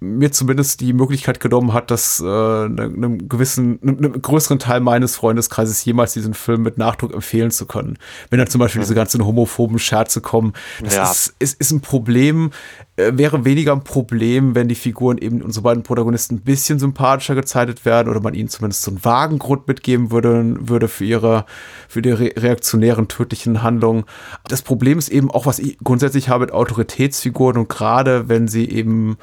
[0.02, 4.82] mir zumindest die Möglichkeit genommen hat, dass äh, einem, einem gewissen, einem, einem größeren Teil
[4.82, 7.98] meines Freundeskreises jemals diesen Film mit Nachdruck empfehlen zu können.
[8.30, 10.52] Wenn dann zum Beispiel diese ganzen homophoben Scherze kommen,
[10.84, 11.10] das Ja.
[11.10, 12.52] ist, ist, ist ein Problem,
[12.98, 17.34] äh, wäre weniger ein Problem, wenn die Figuren eben unsere beiden Protagonisten ein bisschen sympathischer
[17.36, 21.46] gezeichnet werden oder man ihnen zumindest so einen vagen Grund mitgeben würde, würde für ihre,
[21.88, 24.06] für die re reaktionären, tödlichen Handlungen.
[24.48, 28.70] Das Problem ist eben auch, was ich grundsätzlich habe mit Autoritätsfiguren und gerade wenn sie
[28.70, 29.18] eben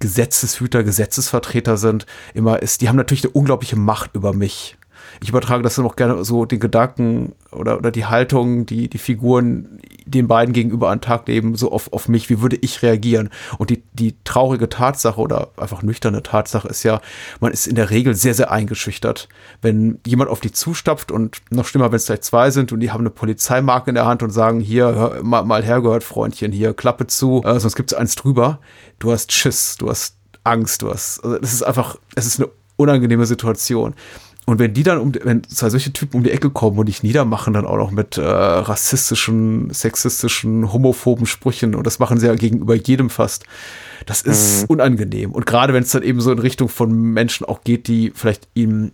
[0.00, 4.76] Gesetzeshüter, Gesetzesvertreter sind, immer ist, die haben natürlich eine unglaubliche Macht über mich.
[5.22, 8.98] Ich übertrage das dann auch gerne so den Gedanken oder, oder die Haltung, die die
[8.98, 13.30] Figuren den beiden gegenüber an Tag leben, so auf, auf mich, wie würde ich reagieren?
[13.58, 17.00] Und die, die traurige Tatsache oder einfach nüchterne Tatsache ist ja,
[17.40, 19.28] man ist in der Regel sehr, sehr eingeschüchtert.
[19.62, 22.90] Wenn jemand auf die zustapft und noch schlimmer, wenn es gleich zwei sind und die
[22.90, 26.74] haben eine Polizeimarke in der Hand und sagen, hier, hör, mal, mal hergehört, Freundchen, hier,
[26.74, 28.60] Klappe zu, äh, sonst gibt's eins drüber.
[28.98, 32.50] Du hast Schiss, du hast Angst, du hast, also das ist einfach, es ist eine
[32.76, 33.94] unangenehme Situation.
[34.46, 37.02] Und wenn die dann, um, wenn zwei solche Typen um die Ecke kommen und dich
[37.02, 42.34] niedermachen, dann auch noch mit äh, rassistischen, sexistischen, homophoben Sprüchen, und das machen sie ja
[42.34, 43.44] gegenüber jedem fast,
[44.04, 45.32] das ist unangenehm.
[45.32, 48.48] Und gerade wenn es dann eben so in Richtung von Menschen auch geht, die vielleicht
[48.52, 48.92] ihm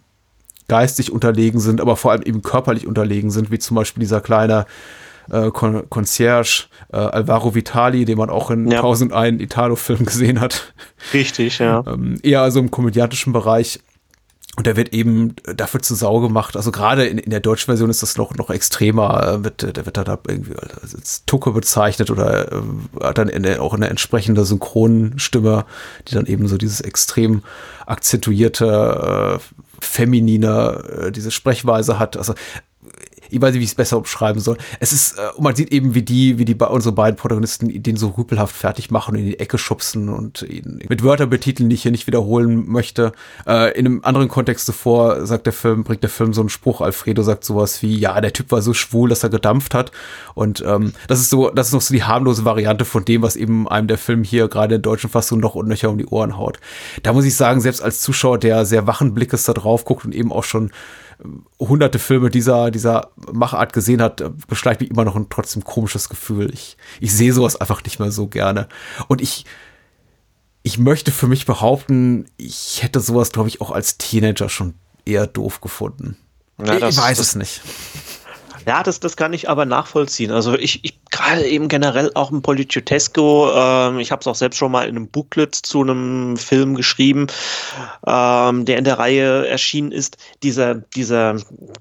[0.69, 4.67] geistig unterlegen sind, aber vor allem eben körperlich unterlegen sind, wie zum Beispiel dieser kleine
[5.31, 8.79] äh, Con Concierge äh, Alvaro Vitali, den man auch in Ja.
[8.79, 10.73] 1001 Italo-Film gesehen hat
[11.13, 11.83] Richtig, ja.
[11.93, 13.81] ähm, eher also im komödiantischen Bereich.
[14.57, 16.57] Und der wird eben dafür zu Sau gemacht.
[16.57, 19.27] Also gerade in, in der deutschen Version ist das noch, noch extremer.
[19.27, 22.63] äh, Wird, der wird dann da irgendwie als Tucke bezeichnet oder äh,
[23.01, 25.65] hat dann in der, auch eine entsprechende Synchronstimme,
[26.09, 27.43] die dann eben so dieses extrem
[27.87, 32.17] akzentuierte, äh, feminine, äh, diese Sprechweise hat.
[32.17, 32.35] Also
[33.33, 34.57] ich weiß nicht, wie ich es besser umschreiben soll.
[34.79, 37.83] Es ist, äh, und man sieht eben, wie die, wie die bei unsere beiden Protagonisten
[37.83, 41.69] den so rüpelhaft fertig machen und in die Ecke schubsen und ihn mit Wörtern betiteln,
[41.69, 43.13] die ich hier nicht wiederholen möchte.
[43.47, 46.81] Äh, in einem anderen Kontext zuvor sagt der Film, bringt der Film so einen Spruch,
[46.81, 49.93] Alfredo sagt sowas wie, ja, der Typ war so schwul, dass er gedampft hat.
[50.35, 53.37] Und ähm, das ist so, das ist noch so die harmlose Variante von dem, was
[53.37, 56.37] eben einem der Film hier gerade in der deutschen Fassung noch unnöcher um die Ohren
[56.37, 56.59] haut.
[57.03, 60.15] Da muss ich sagen, selbst als Zuschauer, der sehr wachen Blickes da drauf guckt und
[60.15, 60.71] eben auch schon
[61.59, 66.51] hunderte Filme dieser, dieser Machart gesehen hat, beschleicht mich immer noch ein trotzdem komisches Gefühl.
[66.53, 68.69] Ich, ich sehe sowas einfach nicht mehr so gerne.
[69.09, 69.45] Und ich,
[70.63, 75.27] ich möchte für mich behaupten, ich hätte sowas, glaube ich, auch als Teenager schon eher
[75.27, 76.17] doof gefunden.
[76.63, 77.61] Ja, ich das- weiß das- es nicht.
[78.67, 80.31] Ja, das, das kann ich aber nachvollziehen.
[80.31, 84.57] Also ich, ich gerade eben generell auch im Policiotesco, ähm, ich habe es auch selbst
[84.59, 87.27] schon mal in einem Booklet zu einem Film geschrieben,
[88.07, 90.17] ähm, der in der Reihe erschienen ist.
[90.43, 91.37] Dieser, dieser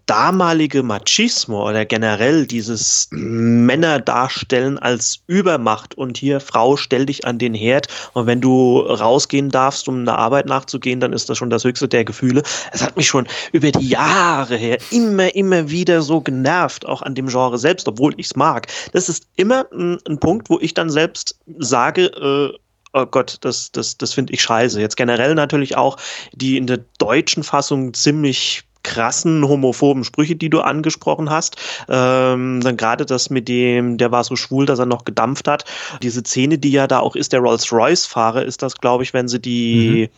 [0.05, 7.37] damalige Machismo oder generell dieses Männer darstellen als Übermacht und hier Frau, stell dich an
[7.37, 11.49] den Herd und wenn du rausgehen darfst, um einer Arbeit nachzugehen, dann ist das schon
[11.49, 12.43] das höchste der Gefühle.
[12.71, 17.15] Es hat mich schon über die Jahre her immer, immer wieder so genervt, auch an
[17.15, 18.67] dem Genre selbst, obwohl ich es mag.
[18.93, 22.57] Das ist immer ein, ein Punkt, wo ich dann selbst sage, äh,
[22.93, 24.79] oh Gott, das, das, das finde ich scheiße.
[24.79, 25.97] Jetzt generell natürlich auch
[26.33, 31.57] die in der deutschen Fassung ziemlich krassen homophoben Sprüche, die du angesprochen hast.
[31.89, 35.63] Ähm, dann gerade das mit dem, der war so schwul, dass er noch gedampft hat.
[36.01, 39.39] Diese Szene, die ja da auch ist, der Rolls-Royce-Fahrer ist das, glaube ich, wenn sie
[39.39, 40.09] die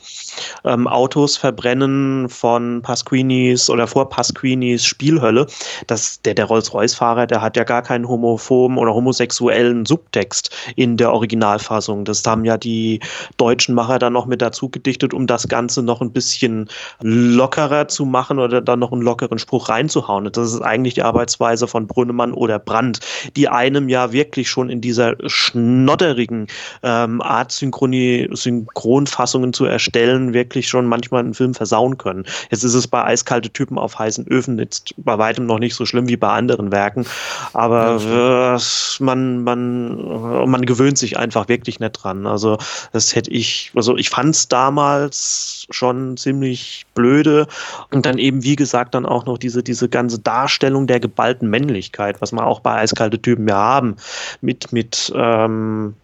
[0.63, 0.69] mhm.
[0.69, 5.47] ähm, Autos verbrennen von Pasquinis oder vor Pasquinis Spielhölle.
[5.87, 11.11] Das, der, der Rolls-Royce-Fahrer, der hat ja gar keinen homophoben oder homosexuellen Subtext in der
[11.11, 12.05] Originalfassung.
[12.05, 13.01] Das haben ja die
[13.35, 16.69] deutschen Macher dann noch mit dazu gedichtet, um das Ganze noch ein bisschen
[17.01, 20.29] lockerer zu machen oder dann noch einen lockeren Spruch reinzuhauen.
[20.31, 22.99] Das ist eigentlich die Arbeitsweise von Brunnemann oder Brandt,
[23.35, 26.47] die einem ja wirklich schon in dieser schnotterigen
[26.83, 32.25] ähm, Art Synchroni Synchronfassungen zu erstellen, wirklich schon manchmal einen Film versauen können.
[32.49, 35.85] Jetzt ist es bei eiskalte Typen auf heißen Öfen jetzt bei weitem noch nicht so
[35.85, 37.05] schlimm wie bei anderen Werken,
[37.53, 42.25] aber äh, man, man, man gewöhnt sich einfach wirklich nicht dran.
[42.27, 42.57] Also
[42.93, 47.47] das hätte ich, also ich fand es damals schon ziemlich blöde
[47.91, 52.21] und dann eben, wie gesagt, dann auch noch diese, diese ganze Darstellung der geballten Männlichkeit,
[52.21, 53.95] was wir auch bei eiskalte Typen ja haben,
[54.41, 55.95] mit, mit ähm,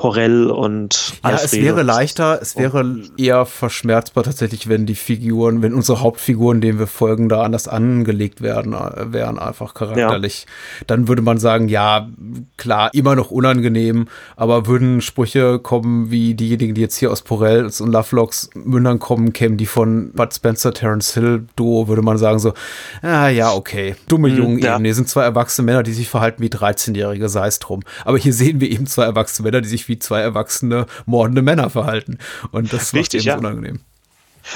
[0.00, 1.44] Porell und Ja, Alfredo.
[1.44, 6.78] es wäre leichter, es wäre eher verschmerzbar tatsächlich, wenn die Figuren, wenn unsere Hauptfiguren, denen
[6.78, 10.46] wir folgen, da anders angelegt werden, äh, wären einfach charakterlich.
[10.46, 10.84] Ja.
[10.86, 12.08] Dann würde man sagen, ja,
[12.56, 17.82] klar, immer noch unangenehm, aber würden Sprüche kommen wie diejenigen, die jetzt hier aus Porells
[17.82, 22.38] und Lovelocks Mündern kommen, kämen die von Bud Spencer, Terence Hill Duo, würde man sagen
[22.38, 22.54] so,
[23.02, 24.76] ah, ja, okay, dumme hm, Jungen ja.
[24.76, 24.84] eben.
[24.86, 27.82] Hier sind zwei erwachsene Männer, die sich verhalten wie 13-Jährige, sei es drum.
[28.06, 31.68] Aber hier sehen wir eben zwei erwachsene Männer, die sich wie zwei erwachsene mordende Männer
[31.68, 32.16] verhalten.
[32.52, 33.36] Und das Richtig, macht eben ja.
[33.36, 33.80] unangenehm.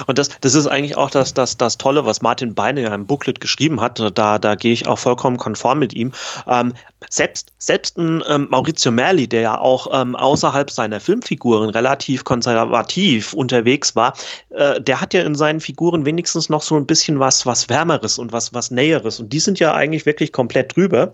[0.07, 3.07] Und das, das ist eigentlich auch das, das, das Tolle, was Martin Beine ja im
[3.07, 4.01] Booklet geschrieben hat.
[4.15, 6.13] Da, da gehe ich auch vollkommen konform mit ihm.
[6.47, 6.75] Ähm,
[7.11, 13.35] selbst, selbst ein ähm, Maurizio Merli, der ja auch ähm, außerhalb seiner Filmfiguren relativ konservativ
[13.35, 14.15] unterwegs war,
[14.51, 18.19] äh, der hat ja in seinen Figuren wenigstens noch so ein bisschen was, was Wärmeres
[18.19, 19.21] und was, was Näheres.
[19.21, 21.13] Und die sind ja eigentlich wirklich komplett drüber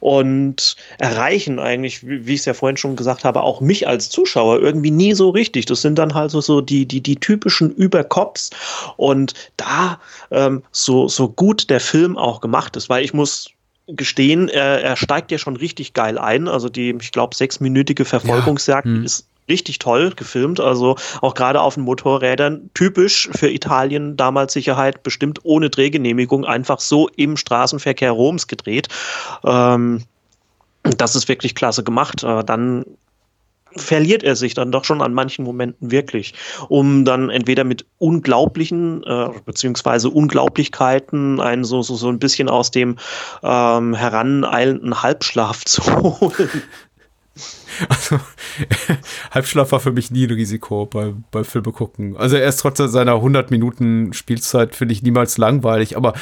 [0.00, 4.10] und erreichen eigentlich, wie, wie ich es ja vorhin schon gesagt habe, auch mich als
[4.10, 5.66] Zuschauer irgendwie nie so richtig.
[5.66, 8.50] Das sind dann halt so, so die, die, die typischen Überkops.
[8.96, 9.98] Und da
[10.30, 13.50] ähm, so, so gut der Film auch gemacht ist, weil ich muss
[13.86, 16.48] gestehen, er, er steigt ja schon richtig geil ein.
[16.48, 18.92] Also die, ich glaube, sechsminütige Verfolgungsjagd ja.
[18.92, 19.04] hm.
[19.04, 20.58] ist richtig toll gefilmt.
[20.60, 26.80] Also auch gerade auf den Motorrädern, typisch für Italien, damals Sicherheit, bestimmt ohne Drehgenehmigung, einfach
[26.80, 28.88] so im Straßenverkehr Roms gedreht.
[29.44, 30.02] Ähm,
[30.82, 32.22] das ist wirklich klasse gemacht.
[32.22, 32.86] Äh, dann
[33.76, 36.34] verliert er sich dann doch schon an manchen Momenten wirklich,
[36.68, 42.70] um dann entweder mit unglaublichen äh, beziehungsweise Unglaublichkeiten einen so, so, so ein bisschen aus
[42.70, 42.96] dem
[43.42, 46.62] ähm, heraneilenden Halbschlaf zu holen.
[47.88, 48.20] Also,
[49.32, 52.16] Halbschlaf war für mich nie ein Risiko bei, bei Filme gucken.
[52.16, 56.12] Also, er ist trotz seiner 100 Minuten Spielzeit, finde ich, niemals langweilig, aber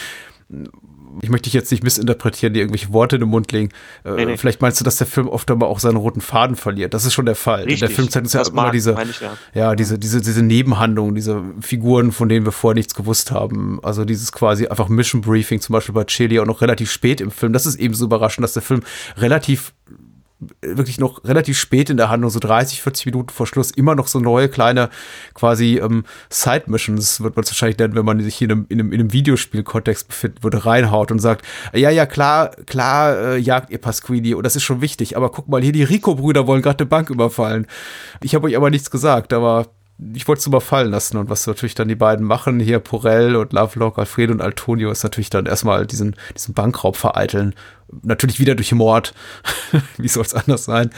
[1.20, 3.70] ich möchte dich jetzt nicht missinterpretieren, die irgendwelche Worte in den Mund legen.
[4.04, 4.36] Äh, nee, nee.
[4.36, 6.94] Vielleicht meinst du, dass der Film oft aber auch seinen roten Faden verliert.
[6.94, 7.64] Das ist schon der Fall.
[7.64, 7.80] Richtig.
[7.80, 9.36] Der Film zeigt uns ja immer diese, ich, ja.
[9.54, 13.80] ja, diese, diese, diese Nebenhandlungen, diese Figuren, von denen wir vorher nichts gewusst haben.
[13.82, 17.30] Also dieses quasi einfach Mission Briefing, zum Beispiel bei Chili, auch noch relativ spät im
[17.30, 17.52] Film.
[17.52, 18.82] Das ist eben so überraschend, dass der Film
[19.16, 19.74] relativ
[20.60, 24.06] wirklich noch relativ spät in der Handlung, so 30, 40 Minuten vor Schluss, immer noch
[24.06, 24.90] so neue kleine
[25.34, 28.80] quasi ähm, Side-Missions, wird man es wahrscheinlich nennen, wenn man sich hier in einem, in
[28.80, 33.70] einem, in einem Videospiel-Kontext befindet, würde reinhaut und sagt, ja, ja, klar, klar äh, jagt
[33.70, 36.80] ihr Pasquini und das ist schon wichtig, aber guck mal, hier die Rico-Brüder wollen gerade
[36.80, 37.66] eine Bank überfallen.
[38.22, 39.66] Ich habe euch aber nichts gesagt, aber
[40.14, 41.16] ich wollte es nur mal fallen lassen.
[41.16, 45.02] Und was natürlich dann die beiden machen, hier Porell und Lovelock, Alfredo und Antonio, ist
[45.02, 47.54] natürlich dann erstmal diesen, diesen Bankraub vereiteln.
[48.02, 49.14] Natürlich wieder durch Mord.
[49.98, 50.90] Wie soll es anders sein?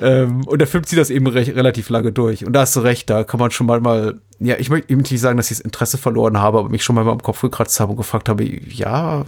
[0.00, 2.44] Ähm, und der Film zieht das eben recht, relativ lange durch.
[2.44, 5.20] Und da hast du recht, da kann man schon mal, mal ja, ich möchte nicht
[5.20, 7.92] sagen, dass ich das Interesse verloren habe, aber mich schon mal am Kopf gekratzt habe
[7.92, 9.24] und gefragt habe, ja,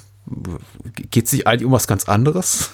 [1.11, 2.71] geht es sich eigentlich um was ganz anderes?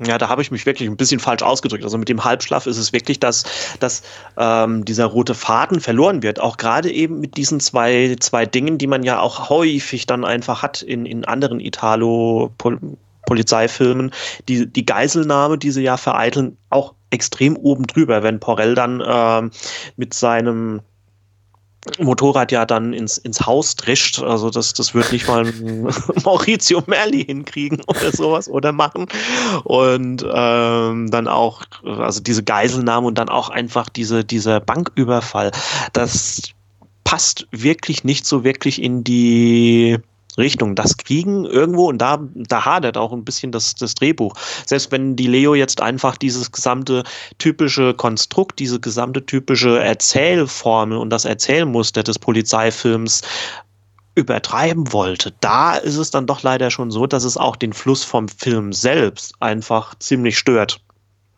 [0.00, 1.84] Ja, da habe ich mich wirklich ein bisschen falsch ausgedrückt.
[1.84, 3.44] Also mit dem Halbschlaf ist es wirklich, dass,
[3.78, 4.02] dass
[4.36, 6.40] ähm, dieser rote Faden verloren wird.
[6.40, 10.62] Auch gerade eben mit diesen zwei, zwei Dingen, die man ja auch häufig dann einfach
[10.62, 12.50] hat in, in anderen Italo-
[13.26, 14.10] Polizeifilmen,
[14.48, 19.50] die, die Geiselnahme, die sie ja vereiteln, auch extrem oben drüber, wenn Porell dann ähm,
[19.96, 20.80] mit seinem
[21.98, 24.22] Motorrad ja dann ins, ins Haus drischt.
[24.22, 25.44] Also das, das wird nicht mal
[26.24, 29.06] Maurizio Merli hinkriegen oder sowas oder machen.
[29.64, 35.50] Und ähm, dann auch, also diese Geiselnahme und dann auch einfach diese, dieser Banküberfall.
[35.92, 36.42] Das
[37.04, 39.98] passt wirklich nicht so wirklich in die
[40.38, 40.74] Richtung.
[40.74, 44.34] Das kriegen irgendwo, und da, da hadert auch ein bisschen das, das Drehbuch.
[44.66, 47.04] Selbst wenn die Leo jetzt einfach dieses gesamte
[47.38, 53.22] typische Konstrukt, diese gesamte typische Erzählformel und das Erzählmuster des Polizeifilms
[54.16, 58.04] übertreiben wollte, da ist es dann doch leider schon so, dass es auch den Fluss
[58.04, 60.80] vom Film selbst einfach ziemlich stört.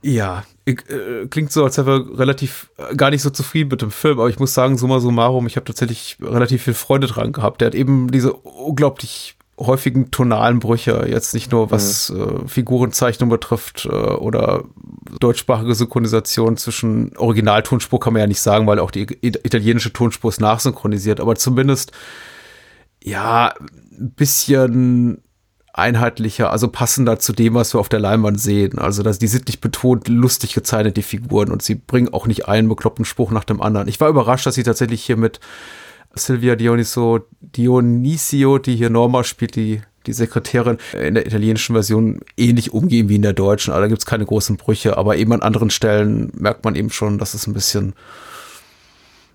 [0.02, 3.82] Ja, ich, äh, klingt so, als wäre wir relativ äh, gar nicht so zufrieden mit
[3.82, 7.32] dem Film, aber ich muss sagen, summa summarum, ich habe tatsächlich relativ viel Freude dran
[7.32, 7.60] gehabt.
[7.60, 12.20] Der hat eben diese unglaublich häufigen tonalen Brüche, jetzt nicht nur was mhm.
[12.20, 14.64] äh, Figurenzeichnung betrifft äh, oder
[15.20, 20.40] deutschsprachige Synchronisation zwischen Originaltonspur kann man ja nicht sagen, weil auch die italienische Tonspur ist
[20.40, 21.92] nachsynchronisiert, aber zumindest
[23.02, 23.54] ja,
[23.92, 25.22] ein bisschen
[25.76, 28.78] einheitlicher, also passender zu dem, was wir auf der Leinwand sehen.
[28.78, 32.48] Also, dass die sind nicht betont lustig gezeichnet, die Figuren, und sie bringen auch nicht
[32.48, 33.86] einen bekloppten Spruch nach dem anderen.
[33.86, 35.38] Ich war überrascht, dass sie tatsächlich hier mit
[36.14, 42.72] Silvia Dioniso, Dionisio, die hier Norma spielt, die, die Sekretärin, in der italienischen Version ähnlich
[42.72, 43.72] umgehen wie in der deutschen.
[43.72, 46.90] Aber da gibt es keine großen Brüche, aber eben an anderen Stellen merkt man eben
[46.90, 47.92] schon, dass es ein bisschen,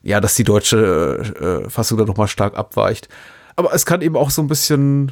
[0.02, 3.10] ja, dass die deutsche äh, Fassung da nochmal stark abweicht.
[3.56, 5.12] Aber es kann eben auch so ein bisschen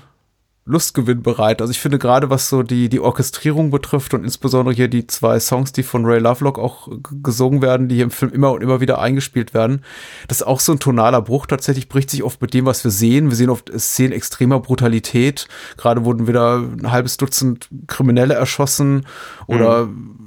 [0.70, 1.62] Lustgewinn bereit.
[1.62, 5.40] Also ich finde gerade, was so die, die Orchestrierung betrifft und insbesondere hier die zwei
[5.40, 6.88] Songs, die von Ray Lovelock auch
[7.24, 9.82] gesungen werden, die hier im Film immer und immer wieder eingespielt werden,
[10.28, 11.48] das ist auch so ein tonaler Bruch.
[11.48, 13.30] Tatsächlich bricht sich oft mit dem, was wir sehen.
[13.30, 15.48] Wir sehen oft Szenen extremer Brutalität.
[15.78, 19.08] Gerade wurden wieder ein halbes Dutzend Kriminelle erschossen
[19.48, 20.19] oder mhm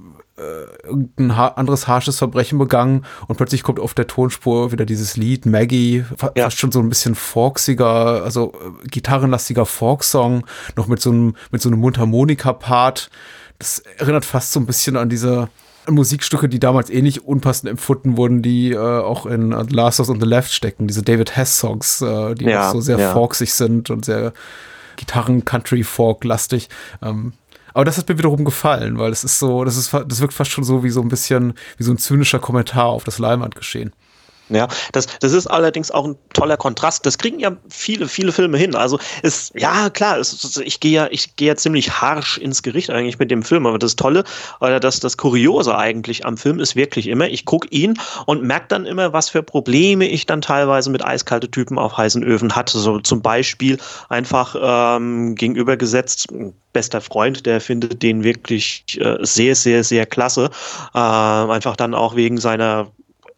[0.42, 5.16] äh, irgendein ha anderes harsches Verbrechen begangen und plötzlich kommt auf der Tonspur wieder dieses
[5.16, 6.44] Lied Maggie, fa ja.
[6.44, 10.44] fast schon so ein bisschen folksiger, also äh, gitarrenlastiger Folksong,
[10.76, 13.10] noch mit so einem mit so einem Mundharmonika-Part.
[13.58, 15.48] Das erinnert fast so ein bisschen an diese
[15.88, 20.20] Musikstücke, die damals ähnlich unpassend empfunden wurden, die äh, auch in The Last of on
[20.20, 23.12] the Left stecken, diese David Hess-Songs, äh, die ja, auch so sehr ja.
[23.12, 24.32] folksig sind und sehr
[24.96, 26.68] Gitarren-Country-Folk-lastig.
[27.02, 27.32] Ähm,
[27.74, 30.50] aber das hat mir wiederum gefallen, weil es ist so, das ist, das wirkt fast
[30.50, 33.92] schon so wie so ein bisschen, wie so ein zynischer Kommentar auf das Leinwandgeschehen.
[34.54, 37.06] Ja, das, das ist allerdings auch ein toller Kontrast.
[37.06, 38.74] Das kriegen ja viele, viele Filme hin.
[38.74, 42.90] Also ist, ja klar, ist, ich gehe ja, ich gehe ja ziemlich harsch ins Gericht
[42.90, 43.66] eigentlich mit dem Film.
[43.66, 44.24] Aber das Tolle
[44.60, 47.94] oder das, das Kuriose eigentlich am Film ist wirklich immer, ich gucke ihn
[48.26, 52.22] und merke dann immer, was für Probleme ich dann teilweise mit eiskalte Typen auf heißen
[52.22, 52.78] Öfen hatte.
[52.78, 53.78] So zum Beispiel
[54.08, 56.28] einfach ähm, gegenübergesetzt,
[56.72, 60.50] bester Freund, der findet den wirklich äh, sehr, sehr, sehr klasse.
[60.94, 62.90] Äh, einfach dann auch wegen seiner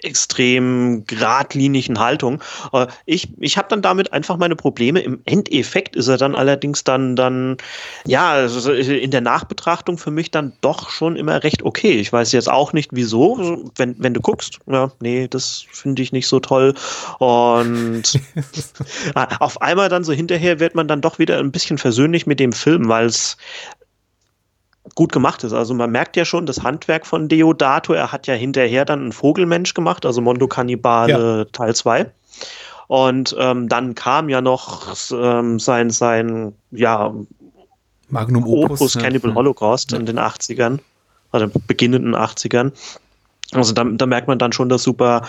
[0.05, 2.43] extrem geradlinigen Haltung.
[2.73, 5.01] Äh, ich, ich habe dann damit einfach meine Probleme.
[5.01, 7.57] Im Endeffekt ist er dann allerdings dann, dann,
[8.07, 11.93] ja, also in der Nachbetrachtung für mich dann doch schon immer recht okay.
[11.93, 16.13] Ich weiß jetzt auch nicht wieso, wenn, wenn du guckst, ja, nee, das finde ich
[16.13, 16.75] nicht so toll.
[17.19, 18.03] Und
[19.41, 22.53] auf einmal dann so hinterher wird man dann doch wieder ein bisschen versöhnlich mit dem
[22.53, 23.37] Film, weil es
[24.95, 25.53] gut gemacht ist.
[25.53, 27.93] Also man merkt ja schon das Handwerk von Deodato.
[27.93, 31.45] Er hat ja hinterher dann einen Vogelmensch gemacht, also Mondo Cannibale ja.
[31.47, 32.11] Teil 2.
[32.87, 37.14] Und ähm, dann kam ja noch ähm, sein, sein ja,
[38.09, 39.37] Magnum Opus, Opus Cannibal ja.
[39.37, 39.99] Holocaust ja.
[39.99, 40.78] in den 80ern,
[41.32, 42.72] also beginnenden 80ern.
[43.53, 45.22] Also da, da merkt man dann schon das super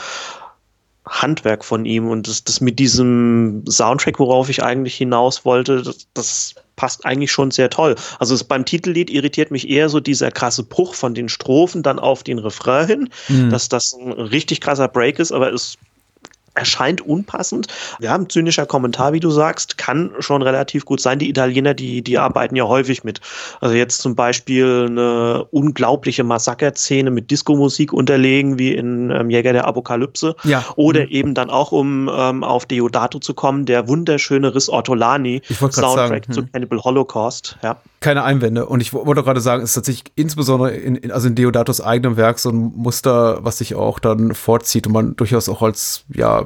[1.08, 6.08] Handwerk von ihm und das, das mit diesem Soundtrack, worauf ich eigentlich hinaus wollte, das,
[6.14, 7.96] das passt eigentlich schon sehr toll.
[8.20, 12.00] Also es, beim Titellied irritiert mich eher so dieser krasse Bruch von den Strophen dann
[12.00, 13.50] auf den Refrain hin, mhm.
[13.50, 15.78] dass das ein richtig krasser Break ist, aber es
[16.56, 17.68] erscheint unpassend.
[18.00, 21.20] Ja, ein zynischer Kommentar, wie du sagst, kann schon relativ gut sein.
[21.20, 23.22] Die Italiener, die, die arbeiten ja häufig mit.
[23.62, 29.66] Also jetzt zum Beispiel eine unglaubliche Massaker-Szene mit Disco-Musik unterlegen, wie in ähm, Jäger der
[29.66, 30.36] Apokalypse.
[30.44, 30.64] Ja.
[30.76, 31.10] Oder mhm.
[31.10, 36.34] eben dann auch, um ähm, auf Deodato zu kommen, der wunderschöne Riss Ortolani Soundtrack sagen,
[36.34, 36.52] zu hm.
[36.52, 37.58] Cannibal Holocaust.
[37.64, 37.78] Ja.
[38.00, 38.66] Keine Einwände.
[38.66, 42.18] Und ich wollte gerade sagen, es ist tatsächlich insbesondere in, in, also in Deodatos eigenem
[42.18, 46.45] Werk so ein Muster, was sich auch dann vorzieht und man durchaus auch als, ja,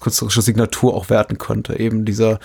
[0.00, 1.78] künstlerische Signatur auch werten könnte.
[1.78, 2.38] Eben dieser,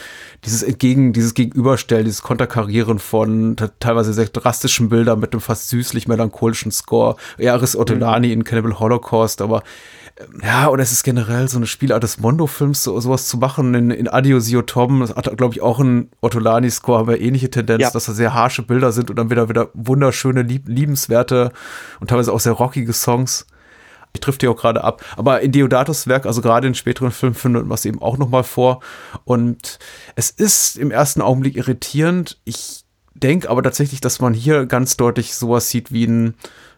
[0.44, 6.08] dieses Entgegen, dieses Gegenüberstellen, dieses Konterkarieren von teilweise sehr drastischen Bildern mit einem fast süßlich
[6.08, 7.16] melancholischen Score.
[7.38, 8.34] Eris Ortolani mhm.
[8.34, 9.64] in Cannibal Holocaust, aber
[10.18, 13.74] ähm, ja, oder es ist generell so eine Spielart des Mondo-Films, so, sowas zu machen.
[13.74, 17.50] In, in Adio Sio Tom, das hat, glaube ich, auch ein Ortolani-Score, haben wir ähnliche
[17.50, 17.90] Tendenz, ja.
[17.90, 21.52] dass da sehr harsche Bilder sind und dann wieder, wieder wunderschöne, lieb, liebenswerte
[22.00, 23.46] und teilweise auch sehr rockige Songs.
[24.16, 25.04] Ich trifft die auch gerade ab.
[25.16, 28.44] Aber in Deodatos Werk, also gerade in späteren Filmen, findet man es eben auch nochmal
[28.44, 28.82] vor.
[29.24, 29.80] Und
[30.16, 32.40] es ist im ersten Augenblick irritierend.
[32.46, 36.36] Ich denke aber tatsächlich, dass man hier ganz deutlich sowas sieht wie ein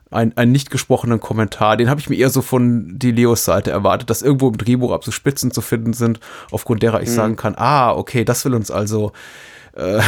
[0.09, 1.77] einen, einen nicht gesprochenen Kommentar.
[1.77, 4.91] Den habe ich mir eher so von die Leos Seite erwartet, dass irgendwo im Drehbuch
[4.91, 6.19] ab so Spitzen zu finden sind,
[6.51, 7.13] aufgrund derer ich mhm.
[7.13, 9.11] sagen kann, ah, okay, das will uns also
[9.77, 10.01] äh,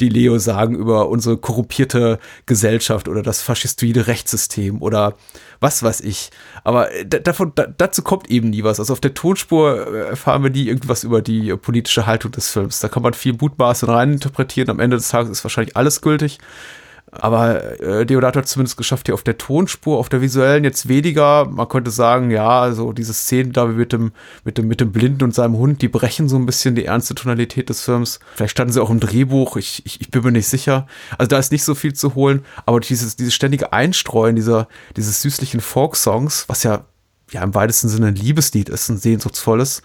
[0.00, 5.14] die Leo sagen über unsere korrumpierte Gesellschaft oder das faschistoide Rechtssystem oder
[5.60, 6.30] was weiß ich.
[6.64, 8.80] Aber davon, da, dazu kommt eben nie was.
[8.80, 12.80] Also auf der Tonspur äh, erfahren wir nie irgendwas über die politische Haltung des Films.
[12.80, 14.70] Da kann man viel Mutmaßen reininterpretieren.
[14.70, 16.38] Am Ende des Tages ist wahrscheinlich alles gültig.
[17.12, 21.44] Aber äh, Deodato hat zumindest geschafft, hier auf der Tonspur, auf der visuellen jetzt weniger.
[21.46, 24.12] Man könnte sagen, ja, so diese Szenen da mit dem,
[24.44, 27.16] mit dem, mit dem Blinden und seinem Hund, die brechen so ein bisschen die ernste
[27.16, 28.20] Tonalität des Films.
[28.34, 30.86] Vielleicht standen sie auch im Drehbuch, ich, ich, ich bin mir nicht sicher.
[31.18, 35.20] Also da ist nicht so viel zu holen, aber dieses, dieses ständige Einstreuen dieser, dieses
[35.22, 36.84] süßlichen Folk-Songs, was ja,
[37.32, 39.82] ja im weitesten Sinne ein Liebeslied ist, ein sehnsuchtsvolles,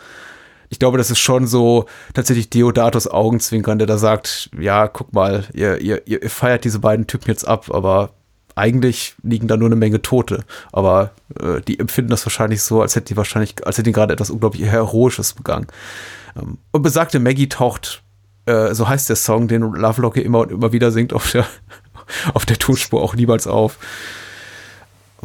[0.76, 5.46] ich glaube, das ist schon so tatsächlich Deodatos Augenzwinkern, der da sagt, ja, guck mal,
[5.54, 8.10] ihr, ihr, ihr feiert diese beiden Typen jetzt ab, aber
[8.56, 10.44] eigentlich liegen da nur eine Menge Tote.
[10.74, 14.12] Aber äh, die empfinden das wahrscheinlich so, als hätten die wahrscheinlich, als hätten die gerade
[14.12, 15.68] etwas unglaublich Heroisches begangen.
[16.36, 18.04] Ähm, und besagte Maggie taucht,
[18.46, 21.46] äh, so heißt der Song, den Lovelock immer und immer wieder singt auf der,
[22.34, 23.78] auf der Tonspur auch niemals auf.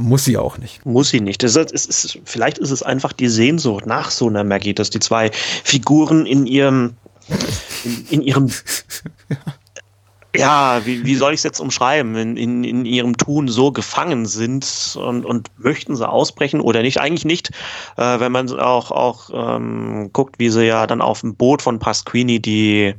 [0.01, 0.85] Muss sie auch nicht.
[0.87, 1.43] Muss sie nicht.
[1.43, 5.01] Das ist, ist, vielleicht ist es einfach die Sehnsucht nach so einer Maggie, dass die
[5.01, 6.97] zwei Figuren in ihrem,
[7.85, 8.51] in, in ihrem,
[10.35, 14.25] ja, wie, wie soll ich es jetzt umschreiben, in, in, in ihrem Tun so gefangen
[14.25, 16.99] sind und, und möchten sie ausbrechen oder nicht?
[16.99, 17.51] Eigentlich nicht,
[17.99, 21.79] äh, wenn man auch, auch ähm, guckt, wie sie ja dann auf dem Boot von
[21.79, 22.95] Pasquini die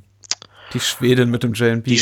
[0.74, 1.84] die Schwedin mit dem JNB.
[1.84, 2.02] Die,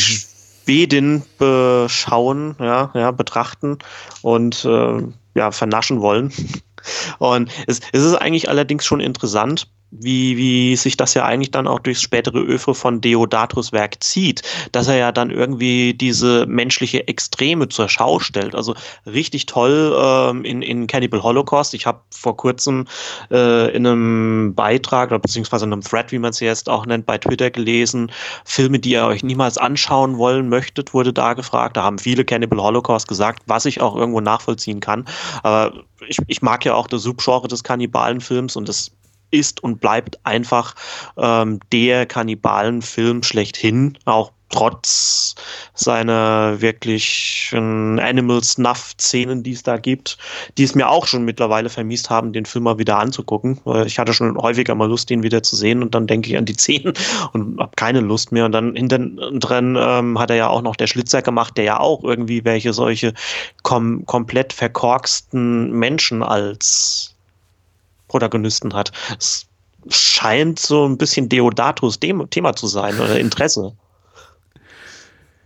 [0.69, 3.79] Schwedin beschauen, ja, ja, betrachten
[4.21, 5.01] und äh,
[5.33, 6.31] ja, vernaschen wollen.
[7.17, 11.67] Und es, es ist eigentlich allerdings schon interessant, wie, wie sich das ja eigentlich dann
[11.67, 17.07] auch durchs spätere Öfre von Deodatus Werk zieht, dass er ja dann irgendwie diese menschliche
[17.07, 18.55] Extreme zur Schau stellt.
[18.55, 18.75] Also
[19.05, 21.73] richtig toll ähm, in, in Cannibal Holocaust.
[21.73, 22.85] Ich habe vor kurzem
[23.31, 27.05] äh, in einem Beitrag oder beziehungsweise in einem Thread, wie man es jetzt auch nennt,
[27.05, 28.11] bei Twitter gelesen,
[28.45, 31.77] Filme, die ihr euch niemals anschauen wollen möchtet, wurde da gefragt.
[31.77, 35.05] Da haben viele Cannibal Holocaust gesagt, was ich auch irgendwo nachvollziehen kann.
[35.43, 35.73] Aber
[36.07, 38.91] ich, ich mag ja auch das Subgenre des Kannibalenfilms und das
[39.31, 40.75] ist und bleibt einfach
[41.17, 45.35] ähm, der Kannibalenfilm schlechthin, auch trotz
[45.73, 50.17] seiner wirklich Animal Snuff-Szenen, die es da gibt,
[50.57, 53.59] die es mir auch schon mittlerweile vermisst haben, den Film mal wieder anzugucken.
[53.85, 56.45] Ich hatte schon häufiger mal Lust, den wieder zu sehen und dann denke ich an
[56.45, 56.93] die Szenen
[57.33, 58.45] und habe keine Lust mehr.
[58.45, 61.79] Und dann hinten drin ähm, hat er ja auch noch der Schlitzer gemacht, der ja
[61.79, 63.13] auch irgendwie welche solche
[63.63, 67.15] kom komplett verkorksten Menschen als
[68.09, 68.91] Protagonisten hat.
[69.17, 69.47] Es
[69.87, 73.73] scheint so ein bisschen Deodatus Thema zu sein oder Interesse.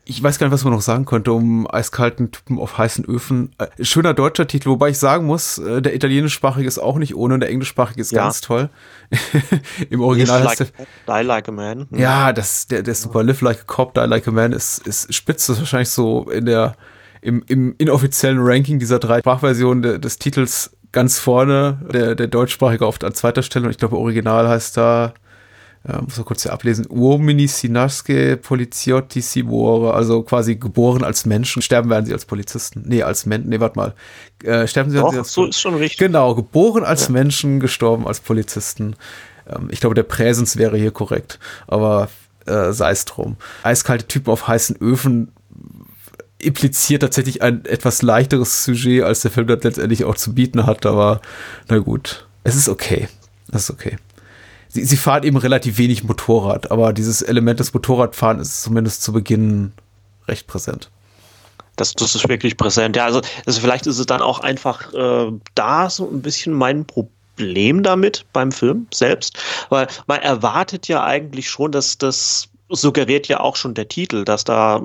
[0.06, 3.56] Ich weiß gar nicht, was man noch sagen könnte um eiskalten Typen auf heißen Öfen.
[3.58, 7.36] Äh, schöner deutscher Titel, wobei ich sagen muss, äh, der italienischsprachige ist auch nicht ohne
[7.36, 8.24] und der englischsprachige ist ja.
[8.24, 8.70] ganz toll.
[9.90, 10.86] Im Original heißt like, der,
[11.22, 11.88] Die Like a Man.
[11.92, 13.24] Ja, das, der, der ist super.
[13.24, 15.48] Live Like a Cop, Die Like a Man ist, ist spitz.
[15.48, 16.76] Das ist wahrscheinlich so in der,
[17.22, 22.88] im, im inoffiziellen Ranking dieser drei Sprachversionen de, des Titels ganz vorne, der, der deutschsprachige
[22.88, 25.14] oft an zweiter Stelle und ich glaube, Original heißt da,
[25.86, 31.62] ja, muss man kurz hier ablesen, Uomini Sinasche Poliziotti Simore, also quasi geboren als Menschen,
[31.62, 32.84] sterben werden sie als Polizisten.
[32.86, 33.94] Nee, als Menschen, nee, warte mal.
[34.44, 35.98] Äh, sterben sie, Doch, sie als so ist schon richtig.
[35.98, 37.12] Genau, geboren als ja.
[37.12, 38.96] Menschen, gestorben als Polizisten.
[39.46, 41.38] Ähm, ich glaube, der Präsens wäre hier korrekt,
[41.68, 42.08] aber
[42.46, 43.36] äh, sei es drum.
[43.64, 45.34] Eiskalte Typen auf heißen Öfen
[46.46, 50.86] impliziert tatsächlich ein etwas leichteres Sujet, als der Film das letztendlich auch zu bieten hat,
[50.86, 51.22] aber
[51.68, 53.08] na gut, es ist okay.
[53.48, 53.98] Das ist okay.
[54.68, 59.14] Sie, sie fahren eben relativ wenig Motorrad, aber dieses Element des Motorradfahren ist zumindest zu
[59.14, 59.72] Beginn
[60.28, 60.90] recht präsent.
[61.76, 62.96] Das, das ist wirklich präsent.
[62.96, 66.86] Ja, also, also vielleicht ist es dann auch einfach äh, da so ein bisschen mein
[66.86, 69.38] Problem damit beim Film selbst,
[69.70, 74.44] weil man erwartet ja eigentlich schon, dass das suggeriert ja auch schon der Titel, dass
[74.44, 74.82] da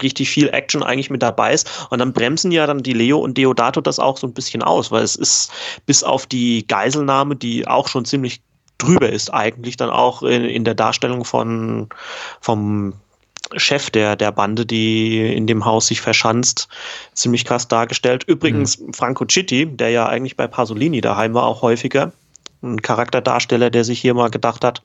[0.00, 1.86] richtig viel Action eigentlich mit dabei ist.
[1.90, 4.90] Und dann bremsen ja dann die Leo und Deodato das auch so ein bisschen aus,
[4.90, 5.52] weil es ist
[5.86, 8.40] bis auf die Geiselnahme, die auch schon ziemlich
[8.78, 11.88] drüber ist, eigentlich dann auch in, in der Darstellung von
[12.40, 12.94] vom
[13.56, 16.68] Chef der, der Bande, die in dem Haus sich verschanzt,
[17.12, 18.24] ziemlich krass dargestellt.
[18.24, 18.94] Übrigens, mhm.
[18.94, 22.12] Franco Citti, der ja eigentlich bei Pasolini daheim war, auch häufiger,
[22.62, 24.82] ein Charakterdarsteller, der sich hier mal gedacht hat,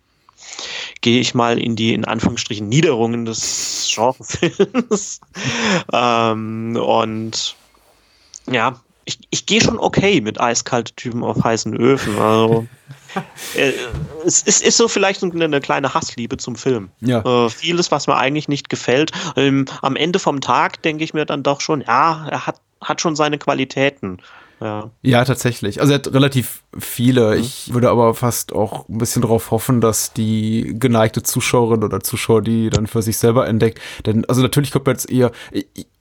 [1.02, 5.22] gehe ich mal in die in Anführungsstrichen Niederungen des Genrefilms.
[5.94, 7.56] ähm, und
[8.50, 12.18] ja, ich, ich gehe schon okay mit eiskalte Typen auf heißen Öfen.
[12.20, 12.68] Also
[13.56, 13.72] äh,
[14.26, 16.90] es, es, ist so vielleicht eine, eine, kleine Hassliebe zum Film.
[17.02, 17.22] Ja.
[17.22, 19.12] Äh, vieles, was mir eigentlich nicht gefällt.
[19.36, 23.02] Ähm, am Ende vom Tag denke ich mir dann doch schon, ja, er hat hat
[23.02, 24.20] schon seine Qualitäten.
[24.60, 24.90] Ja.
[25.04, 25.80] ja, tatsächlich.
[25.82, 27.36] Also er hat relativ viele.
[27.36, 27.42] Mhm.
[27.42, 32.42] Ich würde aber fast auch ein bisschen darauf hoffen, dass die geneigte Zuschauerin oder Zuschauer
[32.42, 33.80] die dann für sich selber entdeckt.
[34.06, 35.32] Denn, also natürlich kommt man jetzt eher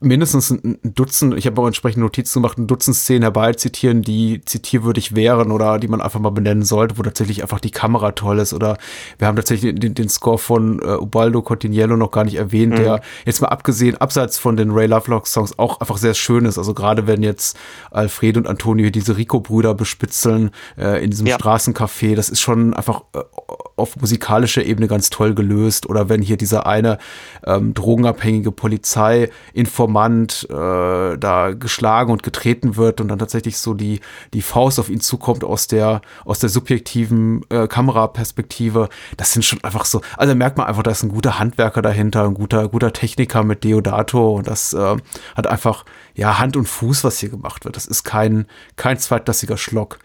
[0.00, 5.14] mindestens ein Dutzend, ich habe auch entsprechende Notizen gemacht, ein Dutzend Szenen herbeizitieren, die zitierwürdig
[5.14, 8.54] wären oder die man einfach mal benennen sollte, wo tatsächlich einfach die Kamera toll ist.
[8.54, 8.78] Oder
[9.18, 12.76] wir haben tatsächlich den, den Score von äh, Ubaldo Cortiniello noch gar nicht erwähnt, mhm.
[12.76, 16.58] der jetzt mal abgesehen, abseits von den Ray Lovelock Songs auch einfach sehr schön ist.
[16.58, 17.58] Also gerade wenn jetzt
[17.90, 21.36] Alfred und Antonio diese Rico-Brüder bespitzeln äh, in diesem ja.
[21.36, 23.20] Straßencafé, das ist schon einfach äh,
[23.76, 25.86] auf musikalischer Ebene ganz toll gelöst.
[25.86, 26.98] Oder wenn hier dieser eine
[27.44, 34.00] ähm, drogenabhängige Polizeiinformant äh, da geschlagen und getreten wird und dann tatsächlich so die,
[34.32, 38.88] die Faust auf ihn zukommt aus der, aus der subjektiven äh, Kameraperspektive.
[39.16, 42.24] Das sind schon einfach so, also merkt man einfach, da ist ein guter Handwerker dahinter,
[42.24, 44.96] ein guter, guter Techniker mit Deodato und das äh,
[45.34, 47.76] hat einfach, ja, Hand und Fuß, was hier gemacht wird.
[47.76, 48.46] Das ist kein,
[48.76, 49.98] kein zweitklassiger Schlock.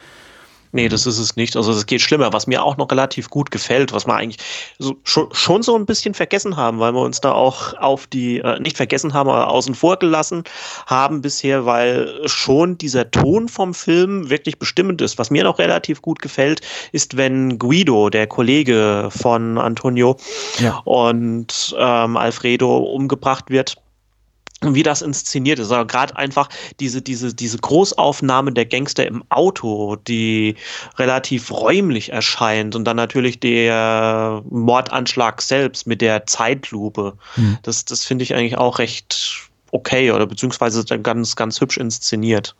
[0.74, 1.56] Nee, das ist es nicht.
[1.56, 2.32] Also es geht schlimmer.
[2.34, 4.40] Was mir auch noch relativ gut gefällt, was wir eigentlich
[4.80, 8.40] so, schon, schon so ein bisschen vergessen haben, weil wir uns da auch auf die,
[8.40, 10.44] äh, nicht vergessen haben, aber außen vor gelassen
[10.88, 15.18] haben bisher, weil schon dieser Ton vom Film wirklich bestimmend ist.
[15.18, 16.62] Was mir noch relativ gut gefällt,
[16.92, 20.18] ist, wenn Guido, der Kollege von Antonio
[20.60, 20.82] ja.
[20.86, 23.76] und ähm, Alfredo umgebracht wird
[24.64, 25.72] wie das inszeniert ist.
[25.72, 26.48] Aber gerade einfach
[26.80, 30.56] diese, diese, diese Großaufnahme der Gangster im Auto, die
[30.98, 37.14] relativ räumlich erscheint und dann natürlich der Mordanschlag selbst mit der Zeitlupe.
[37.36, 37.58] Hm.
[37.64, 42.56] Das, das finde ich eigentlich auch recht okay oder beziehungsweise ganz, ganz hübsch inszeniert.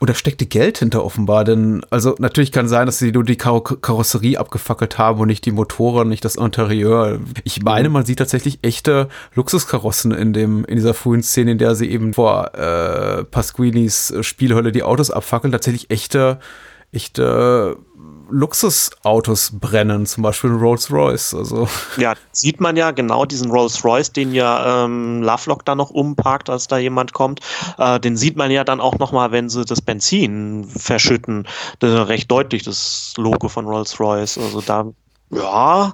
[0.00, 3.36] Und da steckte Geld hinter offenbar, denn also natürlich kann sein, dass sie nur die
[3.36, 7.18] Kar Karosserie abgefackelt haben und nicht die Motoren, nicht das Interieur.
[7.42, 11.74] Ich meine, man sieht tatsächlich echte Luxuskarossen in dem in dieser frühen Szene, in der
[11.74, 16.38] sie eben vor äh, Pasquinis Spielhölle die Autos abfackeln, tatsächlich echte
[16.92, 17.76] echte
[18.30, 21.34] Luxusautos brennen, zum Beispiel Rolls-Royce.
[21.34, 21.68] Also.
[21.96, 26.68] Ja, sieht man ja genau diesen Rolls-Royce, den ja ähm, Lovelock da noch umparkt, als
[26.68, 27.40] da jemand kommt.
[27.78, 31.46] Äh, den sieht man ja dann auch nochmal, wenn sie das Benzin verschütten.
[31.78, 34.38] Das ist recht deutlich, das Logo von Rolls-Royce.
[34.38, 34.86] Also da,
[35.30, 35.92] ja,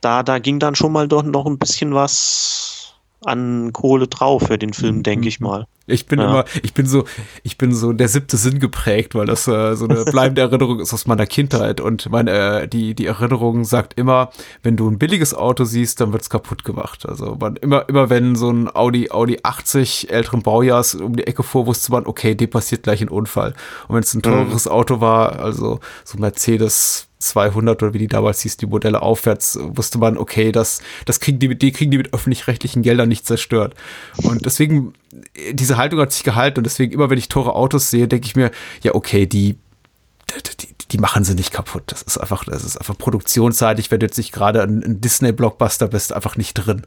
[0.00, 4.58] da, da ging dann schon mal doch noch ein bisschen was an Kohle drauf für
[4.58, 5.66] den Film, denke ich mal.
[5.86, 6.26] Ich bin ja.
[6.26, 7.04] immer, ich bin so,
[7.42, 10.92] ich bin so der siebte Sinn geprägt, weil das äh, so eine bleibende Erinnerung ist
[10.92, 12.30] aus meiner Kindheit und meine,
[12.62, 14.30] äh, die, die Erinnerung sagt immer,
[14.62, 17.06] wenn du ein billiges Auto siehst, dann wird's kaputt gemacht.
[17.08, 21.42] Also man, immer, immer wenn so ein Audi, Audi 80 älteren Baujahrs um die Ecke
[21.42, 23.54] fuhr, wusste man, okay, dem passiert gleich ein Unfall.
[23.86, 24.72] Und wenn es ein teures mhm.
[24.72, 29.98] Auto war, also so Mercedes 200 oder wie die damals hieß, die Modelle aufwärts, wusste
[29.98, 33.74] man, okay, das, das kriegen die, die kriegen die mit öffentlich-rechtlichen Geldern nicht zerstört.
[34.22, 34.92] Und deswegen,
[35.52, 38.36] diese Haltung hat sich gehalten und deswegen immer, wenn ich teure Autos sehe, denke ich
[38.36, 38.50] mir,
[38.82, 39.56] ja, okay, die,
[40.60, 41.84] die, die machen sie nicht kaputt.
[41.86, 45.88] Das ist einfach, das ist einfach produktionsseitig, wenn du jetzt nicht gerade ein, ein Disney-Blockbuster
[45.88, 46.82] bist, einfach nicht drin.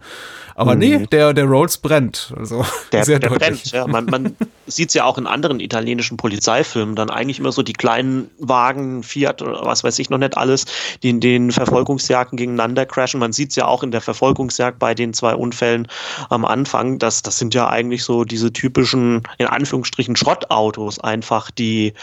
[0.55, 0.79] Aber mhm.
[0.79, 2.33] nee, der, der Rolls brennt.
[2.37, 3.87] Also der, sehr der brennt, ja.
[3.87, 4.35] Man, man
[4.67, 9.03] sieht es ja auch in anderen italienischen Polizeifilmen, dann eigentlich immer so die kleinen Wagen,
[9.03, 10.65] Fiat oder was weiß ich noch nicht alles,
[11.01, 13.21] die in den Verfolgungsjagden gegeneinander crashen.
[13.21, 15.87] Man sieht es ja auch in der Verfolgungsjagd bei den zwei Unfällen
[16.29, 16.99] am Anfang.
[16.99, 21.93] Das, das sind ja eigentlich so diese typischen, in Anführungsstrichen, Schrottautos einfach, die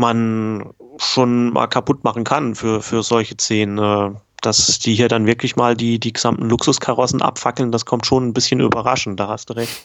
[0.00, 4.16] man schon mal kaputt machen kann für, für solche Szenen.
[4.42, 8.32] Dass die hier dann wirklich mal die, die gesamten Luxuskarossen abfackeln, das kommt schon ein
[8.32, 9.84] bisschen überraschend, da hast du recht.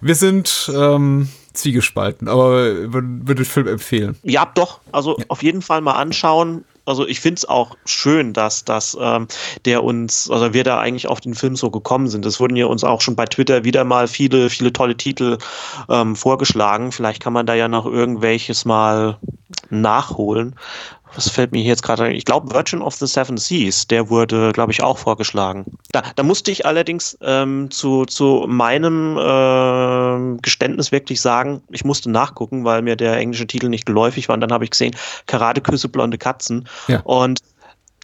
[0.00, 4.16] Wir sind ähm, zwiegespalten, aber würde den Film empfehlen.
[4.24, 4.80] Ja, doch.
[4.90, 5.26] Also ja.
[5.28, 9.28] auf jeden Fall mal anschauen also ich finde es auch schön, dass, dass ähm,
[9.64, 12.26] der uns, also wir da eigentlich auf den Film so gekommen sind.
[12.26, 15.38] Es wurden ja uns auch schon bei Twitter wieder mal viele, viele tolle Titel
[15.88, 16.92] ähm, vorgeschlagen.
[16.92, 19.18] Vielleicht kann man da ja noch irgendwelches mal
[19.70, 20.56] nachholen
[21.14, 22.14] was fällt mir jetzt gerade ein?
[22.14, 25.66] Ich glaube, Virgin of the Seven Seas, der wurde, glaube ich, auch vorgeschlagen.
[25.92, 32.10] Da, da musste ich allerdings ähm, zu, zu meinem äh, Geständnis wirklich sagen, ich musste
[32.10, 34.34] nachgucken, weil mir der englische Titel nicht geläufig war.
[34.34, 34.96] Und dann habe ich gesehen,
[35.26, 36.68] Karadeküsse, blonde Katzen.
[36.88, 37.00] Ja.
[37.00, 37.40] Und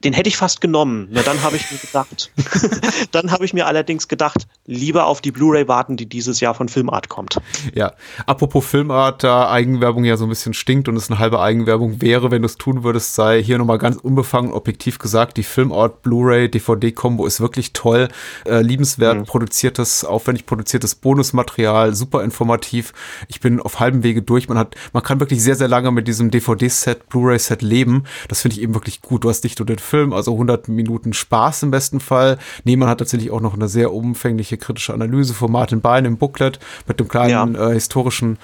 [0.05, 1.09] den hätte ich fast genommen.
[1.11, 2.31] Na, dann habe ich mir gedacht,
[3.11, 6.69] dann habe ich mir allerdings gedacht, lieber auf die Blu-ray warten, die dieses Jahr von
[6.69, 7.39] Filmart kommt.
[7.75, 7.95] Ja,
[8.27, 12.31] apropos Filmart, da Eigenwerbung ja so ein bisschen stinkt und es eine halbe Eigenwerbung wäre,
[12.31, 16.49] wenn du es tun würdest, sei hier nochmal ganz unbefangen objektiv gesagt, die Filmart Blu-ray
[16.49, 18.09] DVD-Kombo ist wirklich toll,
[18.47, 19.25] äh, liebenswert mhm.
[19.25, 22.93] produziertes, aufwendig produziertes Bonusmaterial, super informativ.
[23.27, 24.49] Ich bin auf halbem Wege durch.
[24.49, 28.05] Man hat, man kann wirklich sehr, sehr lange mit diesem DVD-Set, Blu-ray-Set leben.
[28.29, 29.25] Das finde ich eben wirklich gut.
[29.25, 32.39] Du hast nicht nur den Film, also 100 Minuten Spaß im besten Fall.
[32.65, 36.59] Niemann hat tatsächlich auch noch eine sehr umfängliche kritische Analyse von Martin Bein im Booklet
[36.87, 37.71] mit einem kleinen ja.
[37.71, 38.39] äh, historischen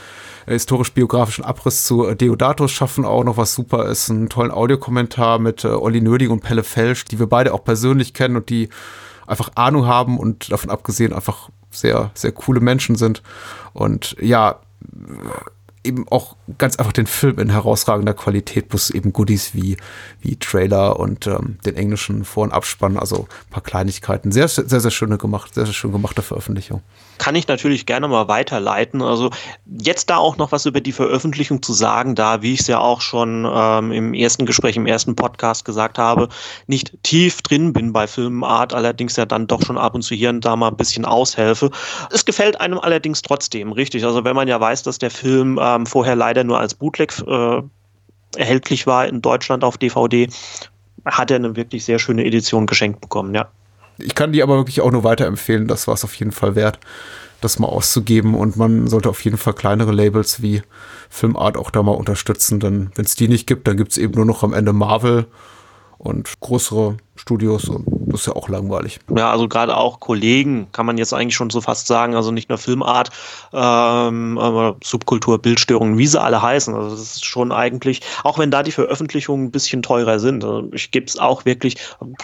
[0.47, 4.11] äh, historisch-biografischen Abriss zu äh, Deodatus schaffen auch noch, was super ist.
[4.11, 8.15] Einen tollen Audiokommentar mit äh, Olli Nödig und Pelle Felsch, die wir beide auch persönlich
[8.15, 8.69] kennen und die
[9.27, 13.23] einfach Ahnung haben und davon abgesehen einfach sehr, sehr coole Menschen sind.
[13.73, 14.61] Und ja,
[15.85, 19.77] eben auch ganz einfach den Film in herausragender Qualität, plus eben Goodies wie,
[20.21, 24.33] wie Trailer und ähm, den englischen Vor- und Abspann, also ein paar Kleinigkeiten.
[24.33, 26.83] Sehr, sehr, sehr schöne gemacht, sehr, sehr schön gemachte Veröffentlichung.
[27.19, 29.03] Kann ich natürlich gerne mal weiterleiten.
[29.03, 29.31] Also
[29.67, 32.79] jetzt da auch noch was über die Veröffentlichung zu sagen, da, wie ich es ja
[32.79, 36.29] auch schon ähm, im ersten Gespräch, im ersten Podcast gesagt habe,
[36.67, 40.31] nicht tief drin bin bei Filmart, allerdings ja dann doch schon ab und zu hier
[40.31, 41.71] und da mal ein bisschen aushelfe.
[42.11, 44.05] Es gefällt einem allerdings trotzdem, richtig.
[44.05, 47.13] Also wenn man ja weiß, dass der Film äh, ähm, vorher leider nur als Bootleg
[47.27, 47.63] äh,
[48.37, 50.29] erhältlich war in Deutschland auf DVD,
[51.05, 53.49] hat er eine wirklich sehr schöne Edition geschenkt bekommen, ja.
[53.99, 56.81] Ich kann die aber wirklich auch nur weiterempfehlen, das war es auf jeden Fall wert,
[57.41, 60.63] das mal auszugeben und man sollte auf jeden Fall kleinere Labels wie
[61.11, 64.15] Filmart auch da mal unterstützen, denn wenn es die nicht gibt, dann gibt es eben
[64.15, 65.27] nur noch am Ende Marvel
[66.05, 69.01] und größere Studios und das ist ja auch langweilig.
[69.17, 72.49] Ja, also gerade auch Kollegen kann man jetzt eigentlich schon so fast sagen, also nicht
[72.49, 73.11] nur Filmart,
[73.53, 74.39] ähm,
[74.85, 76.75] Subkultur, Bildstörungen, wie sie alle heißen.
[76.75, 80.45] Also das ist schon eigentlich, auch wenn da die Veröffentlichungen ein bisschen teurer sind.
[80.45, 81.77] Also ich gebe es auch wirklich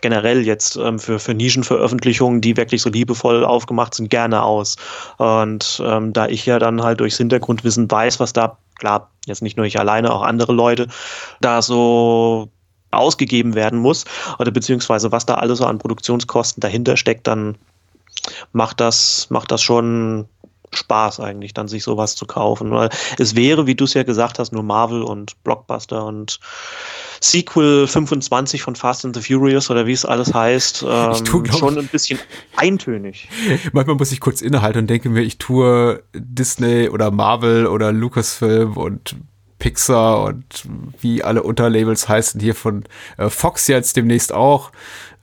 [0.02, 4.76] generell jetzt ähm, für, für Nischenveröffentlichungen, die wirklich so liebevoll aufgemacht sind, gerne aus.
[5.16, 9.56] Und ähm, da ich ja dann halt durchs Hintergrundwissen weiß, was da klar, jetzt nicht
[9.56, 10.88] nur ich alleine, auch andere Leute,
[11.40, 12.50] da so
[12.90, 14.04] ausgegeben werden muss
[14.38, 17.56] oder beziehungsweise was da alles so an Produktionskosten dahinter steckt, dann
[18.52, 20.26] macht das, macht das schon
[20.72, 22.70] Spaß eigentlich, dann sich sowas zu kaufen.
[22.70, 26.38] Weil es wäre, wie du es ja gesagt hast, nur Marvel und Blockbuster und
[27.20, 31.78] Sequel 25 von Fast and the Furious oder wie es alles heißt, ähm, tue, schon
[31.78, 32.18] ein bisschen
[32.56, 33.28] eintönig.
[33.72, 38.76] Manchmal muss ich kurz innehalten und denke mir, ich tue Disney oder Marvel oder Lucasfilm
[38.76, 39.16] und
[39.60, 40.44] Pixar und
[41.00, 42.82] wie alle Unterlabels heißen, hier von
[43.16, 44.72] äh, Fox jetzt demnächst auch,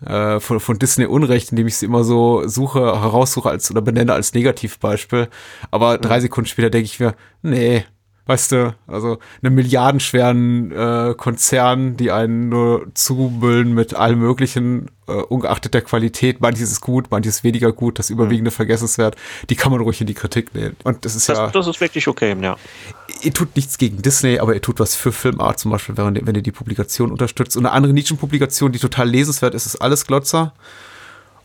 [0.05, 4.13] äh, von, von Disney Unrecht, indem ich sie immer so suche, heraussuche als oder benenne
[4.13, 5.27] als Negativbeispiel.
[5.71, 7.83] Aber drei Sekunden später denke ich mir, nee,
[8.27, 15.13] weißt du, also einen milliardenschweren äh, Konzern, die einen nur zumüllen mit allem möglichen, äh,
[15.13, 18.55] ungeachtet der Qualität, manches ist gut, manches weniger gut, das überwiegende mhm.
[18.55, 19.15] vergessenswert,
[19.49, 20.75] die kann man ruhig in die Kritik nehmen.
[20.83, 21.47] Und das ist das, ja.
[21.47, 22.57] Das ist wirklich okay, ja.
[23.21, 26.35] Ihr tut nichts gegen Disney, aber ihr tut was für Filmart zum Beispiel, wenn, wenn
[26.35, 27.57] ihr die Publikation unterstützt.
[27.57, 30.53] Und eine andere Nischenpublikation, die total lesenswert ist, ist alles Glotzer.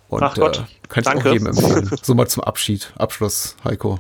[0.09, 1.29] Und Ach Gott, äh, kann ich Danke.
[1.31, 1.91] auch jedem empfehlen.
[2.03, 3.99] so mal zum Abschied, Abschluss, Heiko.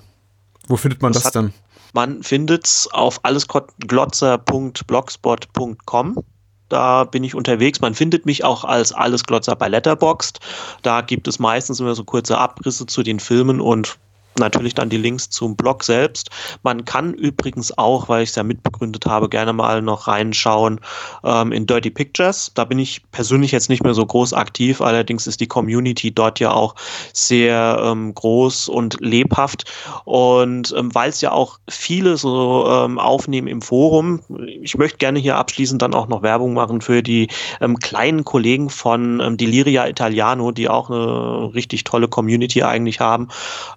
[0.68, 1.54] Wo findet man das, das dann?
[1.92, 6.24] Man findet es auf allesglotzer.blogspot.com.
[6.68, 7.82] Da bin ich unterwegs.
[7.82, 10.40] Man findet mich auch als Allesglotzer bei Letterboxd.
[10.80, 13.98] Da gibt es meistens immer so kurze Abrisse zu den Filmen und
[14.38, 16.30] natürlich dann die Links zum Blog selbst.
[16.62, 20.80] Man kann übrigens auch, weil ich es ja mitbegründet habe, gerne mal noch reinschauen
[21.24, 22.52] ähm, in Dirty Pictures.
[22.54, 26.40] Da bin ich persönlich jetzt nicht mehr so groß aktiv, allerdings ist die Community dort
[26.40, 26.74] ja auch
[27.12, 29.70] sehr ähm, groß und lebhaft.
[30.04, 34.20] Und ähm, weil es ja auch viele so ähm, aufnehmen im Forum,
[34.62, 37.28] ich möchte gerne hier abschließend dann auch noch Werbung machen für die
[37.60, 43.28] ähm, kleinen Kollegen von ähm, Deliria Italiano, die auch eine richtig tolle Community eigentlich haben.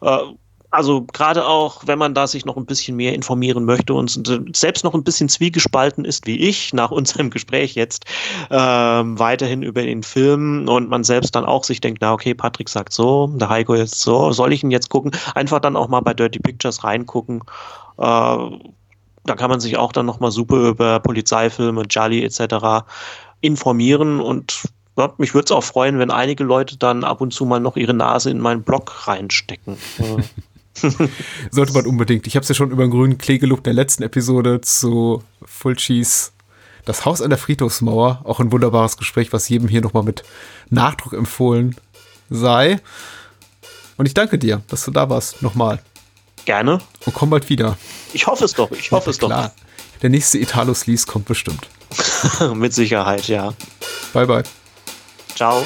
[0.01, 0.17] Äh,
[0.71, 4.83] also gerade auch, wenn man da sich noch ein bisschen mehr informieren möchte und selbst
[4.83, 8.05] noch ein bisschen zwiegespalten ist wie ich nach unserem Gespräch jetzt
[8.49, 12.69] ähm, weiterhin über den Film und man selbst dann auch sich denkt, na okay, Patrick
[12.69, 15.11] sagt so, der Heiko jetzt so, soll ich ihn jetzt gucken?
[15.33, 17.41] Einfach dann auch mal bei Dirty Pictures reingucken.
[17.97, 18.37] Äh,
[19.27, 22.85] da kann man sich auch dann nochmal super über Polizeifilme, Jolly etc.
[23.41, 24.65] informieren und
[24.97, 27.75] ja, mich würde es auch freuen, wenn einige Leute dann ab und zu mal noch
[27.75, 29.77] ihre Nase in meinen Blog reinstecken.
[31.51, 32.27] Sollte man unbedingt.
[32.27, 35.23] Ich habe es ja schon über den grünen Klee gelobt in der letzten Episode zu
[35.43, 36.33] Fulcis
[36.85, 38.21] Das Haus an der Friedhofsmauer.
[38.23, 40.23] Auch ein wunderbares Gespräch, was jedem hier nochmal mit
[40.69, 41.75] Nachdruck empfohlen
[42.29, 42.79] sei.
[43.97, 45.41] Und ich danke dir, dass du da warst.
[45.41, 45.81] Nochmal.
[46.45, 46.79] Gerne.
[47.05, 47.77] Und komm bald wieder.
[48.13, 48.71] Ich hoffe es doch.
[48.71, 49.53] Ich hoffe ja, es klar.
[49.55, 50.01] doch.
[50.01, 51.67] Der nächste Italo Sleaze kommt bestimmt.
[52.55, 53.53] mit Sicherheit, ja.
[54.13, 54.43] Bye, bye.
[55.35, 55.65] Ciao.